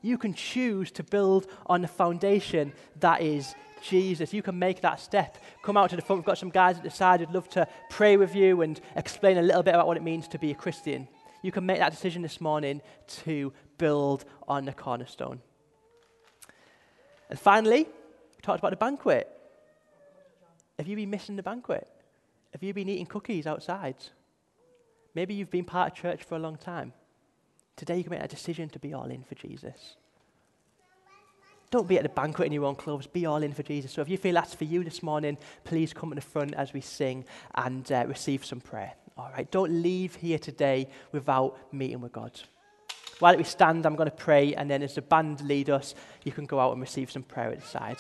You 0.03 0.17
can 0.17 0.35
choose 0.35 0.93
to 0.93 1.03
build 1.03 1.49
on 1.67 1.83
the 1.83 1.89
foundation 1.89 2.73
that 3.01 3.21
is 3.21 3.57
Jesus. 3.83 4.33
You 4.33 4.41
can 4.41 4.57
make 4.57 4.83
that 4.83 5.01
step. 5.01 5.39
Come 5.63 5.77
out 5.77 5.91
to 5.91 5.97
the 5.97 6.03
front. 6.03 6.21
We've 6.21 6.27
got 6.27 6.39
some 6.39 6.51
guys 6.51 6.77
at 6.77 6.85
the 6.85 6.91
side 6.91 7.19
who'd 7.19 7.33
love 7.33 7.49
to 7.51 7.67
pray 7.91 8.17
with 8.17 8.37
you 8.37 8.63
and 8.63 8.81
explain 8.95 9.37
a 9.37 9.43
little 9.43 9.65
bit 9.65 9.75
about 9.75 9.89
what 9.89 9.97
it 9.97 10.05
means 10.05 10.29
to 10.29 10.39
be 10.39 10.53
a 10.53 10.55
Christian. 10.55 11.09
You 11.43 11.51
can 11.51 11.67
make 11.67 11.81
that 11.81 11.91
decision 11.91 12.23
this 12.23 12.41
morning 12.41 12.81
to 13.25 13.53
build 13.79 14.25
on 14.47 14.65
the 14.65 14.73
cornerstone. 14.73 15.41
And 17.29 17.37
finally, 17.37 17.83
we 17.83 18.41
talked 18.43 18.61
about 18.61 18.71
the 18.71 18.77
banquet. 18.77 19.29
Have 20.79 20.87
you 20.87 20.95
been 20.95 21.11
missing 21.11 21.35
the 21.35 21.43
banquet? 21.43 21.89
Have 22.53 22.63
you 22.63 22.75
been 22.75 22.89
eating 22.89 23.07
cookies 23.07 23.47
outside? 23.47 23.97
Maybe 25.15 25.35
you've 25.35 25.51
been 25.51 25.65
part 25.65 25.93
of 25.93 25.99
church 25.99 26.23
for 26.23 26.37
a 26.37 26.39
long 26.39 26.57
time. 26.57 26.93
Today 27.77 27.97
you 27.97 28.05
can 28.05 28.13
make 28.13 28.23
a 28.23 28.29
decision 28.29 28.69
to 28.71 28.79
be 28.79 28.93
all 28.93 29.11
in 29.11 29.25
for 29.25 29.35
Jesus. 29.35 29.97
Don't 31.71 31.89
be 31.89 31.97
at 31.97 32.03
the 32.03 32.11
banquet 32.11 32.47
in 32.47 32.53
your 32.53 32.65
own 32.65 32.75
clothes. 32.75 33.07
Be 33.07 33.25
all 33.25 33.43
in 33.43 33.53
for 33.55 33.63
Jesus. 33.63 33.93
So 33.93 34.03
if 34.03 34.09
you 34.09 34.19
feel 34.19 34.35
that's 34.35 34.55
for 34.55 34.65
you 34.65 34.85
this 34.85 35.03
morning, 35.03 35.39
please 35.65 35.95
come 35.95 36.11
to 36.11 36.15
the 36.15 36.21
front 36.21 36.53
as 36.55 36.75
we 36.75 36.83
sing 36.83 37.25
and 37.55 37.91
uh, 37.91 38.05
receive 38.07 38.45
some 38.45 38.61
prayer. 38.61 38.93
All 39.17 39.31
right. 39.35 39.51
Don't 39.51 39.83
leave 39.83 40.15
here 40.15 40.39
today 40.39 40.89
without 41.13 41.57
meeting 41.73 42.03
with 42.03 42.13
God. 42.13 42.39
While 43.21 43.37
we 43.37 43.45
stand, 43.45 43.87
I'm 43.87 43.97
going 43.97 44.11
to 44.11 44.17
pray, 44.17 44.55
and 44.55 44.71
then 44.71 44.83
as 44.83 44.97
the 44.97 45.03
band 45.03 45.41
lead 45.43 45.71
us, 45.71 45.95
you 46.25 46.33
can 46.33 46.45
go 46.45 46.59
out 46.61 46.73
and 46.73 46.81
receive 46.81 47.11
some 47.11 47.23
prayer 47.23 47.53
at 47.53 47.61
the 47.61 47.67
side. 47.67 47.99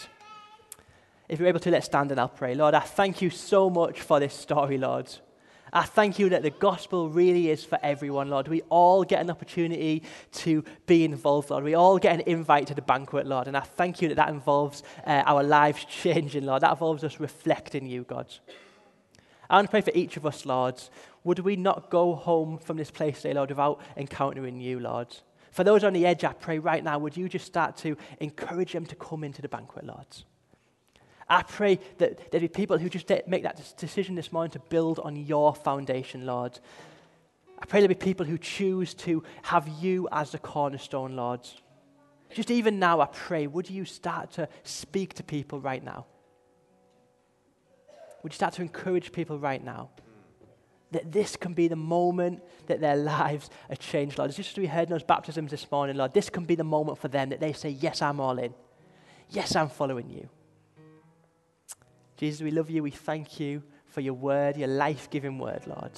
If 1.32 1.38
you're 1.38 1.48
able 1.48 1.60
to, 1.60 1.70
let's 1.70 1.86
stand 1.86 2.10
and 2.10 2.20
I'll 2.20 2.28
pray. 2.28 2.54
Lord, 2.54 2.74
I 2.74 2.80
thank 2.80 3.22
you 3.22 3.30
so 3.30 3.70
much 3.70 4.02
for 4.02 4.20
this 4.20 4.34
story, 4.34 4.76
Lord. 4.76 5.10
I 5.72 5.80
thank 5.80 6.18
you 6.18 6.28
that 6.28 6.42
the 6.42 6.50
gospel 6.50 7.08
really 7.08 7.48
is 7.48 7.64
for 7.64 7.78
everyone, 7.82 8.28
Lord. 8.28 8.48
We 8.48 8.60
all 8.68 9.02
get 9.02 9.22
an 9.22 9.30
opportunity 9.30 10.02
to 10.32 10.62
be 10.84 11.06
involved, 11.06 11.48
Lord. 11.48 11.64
We 11.64 11.72
all 11.72 11.98
get 11.98 12.16
an 12.16 12.20
invite 12.26 12.66
to 12.66 12.74
the 12.74 12.82
banquet, 12.82 13.26
Lord. 13.26 13.48
And 13.48 13.56
I 13.56 13.60
thank 13.60 14.02
you 14.02 14.08
that 14.08 14.16
that 14.16 14.28
involves 14.28 14.82
uh, 15.06 15.22
our 15.24 15.42
lives 15.42 15.86
changing, 15.86 16.44
Lord. 16.44 16.60
That 16.60 16.72
involves 16.72 17.02
us 17.02 17.18
reflecting 17.18 17.86
you, 17.86 18.02
God. 18.02 18.26
I 19.48 19.56
want 19.56 19.68
to 19.68 19.70
pray 19.70 19.80
for 19.80 19.92
each 19.94 20.18
of 20.18 20.26
us, 20.26 20.44
Lord. 20.44 20.82
Would 21.24 21.38
we 21.38 21.56
not 21.56 21.88
go 21.88 22.14
home 22.14 22.58
from 22.58 22.76
this 22.76 22.90
place 22.90 23.22
today, 23.22 23.32
Lord, 23.32 23.48
without 23.48 23.80
encountering 23.96 24.60
you, 24.60 24.80
Lord? 24.80 25.16
For 25.50 25.64
those 25.64 25.82
on 25.82 25.94
the 25.94 26.04
edge, 26.04 26.24
I 26.24 26.34
pray 26.34 26.58
right 26.58 26.84
now, 26.84 26.98
would 26.98 27.16
you 27.16 27.26
just 27.26 27.46
start 27.46 27.78
to 27.78 27.96
encourage 28.20 28.74
them 28.74 28.84
to 28.84 28.94
come 28.96 29.24
into 29.24 29.40
the 29.40 29.48
banquet, 29.48 29.86
Lord? 29.86 30.06
I 31.28 31.42
pray 31.42 31.78
that 31.98 32.30
there'd 32.30 32.42
be 32.42 32.48
people 32.48 32.78
who 32.78 32.88
just 32.88 33.08
make 33.26 33.42
that 33.42 33.74
decision 33.76 34.14
this 34.14 34.32
morning 34.32 34.50
to 34.52 34.58
build 34.58 34.98
on 34.98 35.16
your 35.16 35.54
foundation, 35.54 36.26
Lord. 36.26 36.58
I 37.58 37.66
pray 37.66 37.80
there'd 37.80 37.88
be 37.88 37.94
people 37.94 38.26
who 38.26 38.38
choose 38.38 38.92
to 38.94 39.22
have 39.42 39.68
you 39.80 40.08
as 40.10 40.32
the 40.32 40.38
cornerstone, 40.38 41.14
Lord. 41.14 41.40
Just 42.34 42.50
even 42.50 42.78
now, 42.78 43.00
I 43.00 43.06
pray, 43.06 43.46
would 43.46 43.70
you 43.70 43.84
start 43.84 44.32
to 44.32 44.48
speak 44.64 45.14
to 45.14 45.22
people 45.22 45.60
right 45.60 45.82
now? 45.82 46.06
Would 48.22 48.32
you 48.32 48.36
start 48.36 48.54
to 48.54 48.62
encourage 48.62 49.12
people 49.12 49.38
right 49.38 49.62
now? 49.62 49.90
That 50.92 51.12
this 51.12 51.36
can 51.36 51.54
be 51.54 51.68
the 51.68 51.76
moment 51.76 52.42
that 52.66 52.80
their 52.80 52.96
lives 52.96 53.50
are 53.70 53.76
changed, 53.76 54.18
Lord. 54.18 54.32
Just 54.32 54.52
as 54.52 54.58
we 54.58 54.66
heard 54.66 54.88
in 54.88 54.90
those 54.90 55.02
baptisms 55.02 55.50
this 55.50 55.70
morning, 55.70 55.96
Lord, 55.96 56.14
this 56.14 56.30
can 56.30 56.44
be 56.44 56.54
the 56.54 56.64
moment 56.64 56.98
for 56.98 57.08
them 57.08 57.30
that 57.30 57.40
they 57.40 57.52
say, 57.52 57.70
Yes, 57.70 58.02
I'm 58.02 58.20
all 58.20 58.38
in. 58.38 58.54
Yes, 59.30 59.56
I'm 59.56 59.68
following 59.68 60.10
you. 60.10 60.28
Jesus, 62.22 62.40
we 62.40 62.52
love 62.52 62.70
you. 62.70 62.84
We 62.84 62.92
thank 62.92 63.40
you 63.40 63.64
for 63.84 64.00
your 64.00 64.14
word, 64.14 64.56
your 64.56 64.68
life 64.68 65.10
giving 65.10 65.40
word, 65.40 65.66
Lord. 65.66 65.90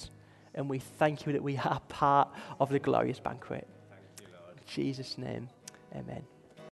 And 0.54 0.70
we 0.70 0.78
thank 0.78 1.26
you 1.26 1.34
that 1.34 1.42
we 1.42 1.58
are 1.58 1.80
part 1.90 2.30
of 2.58 2.70
the 2.70 2.78
glorious 2.78 3.20
banquet. 3.20 3.68
You, 4.22 4.28
In 4.56 4.62
Jesus' 4.66 5.18
name, 5.18 5.50
amen. 5.94 6.22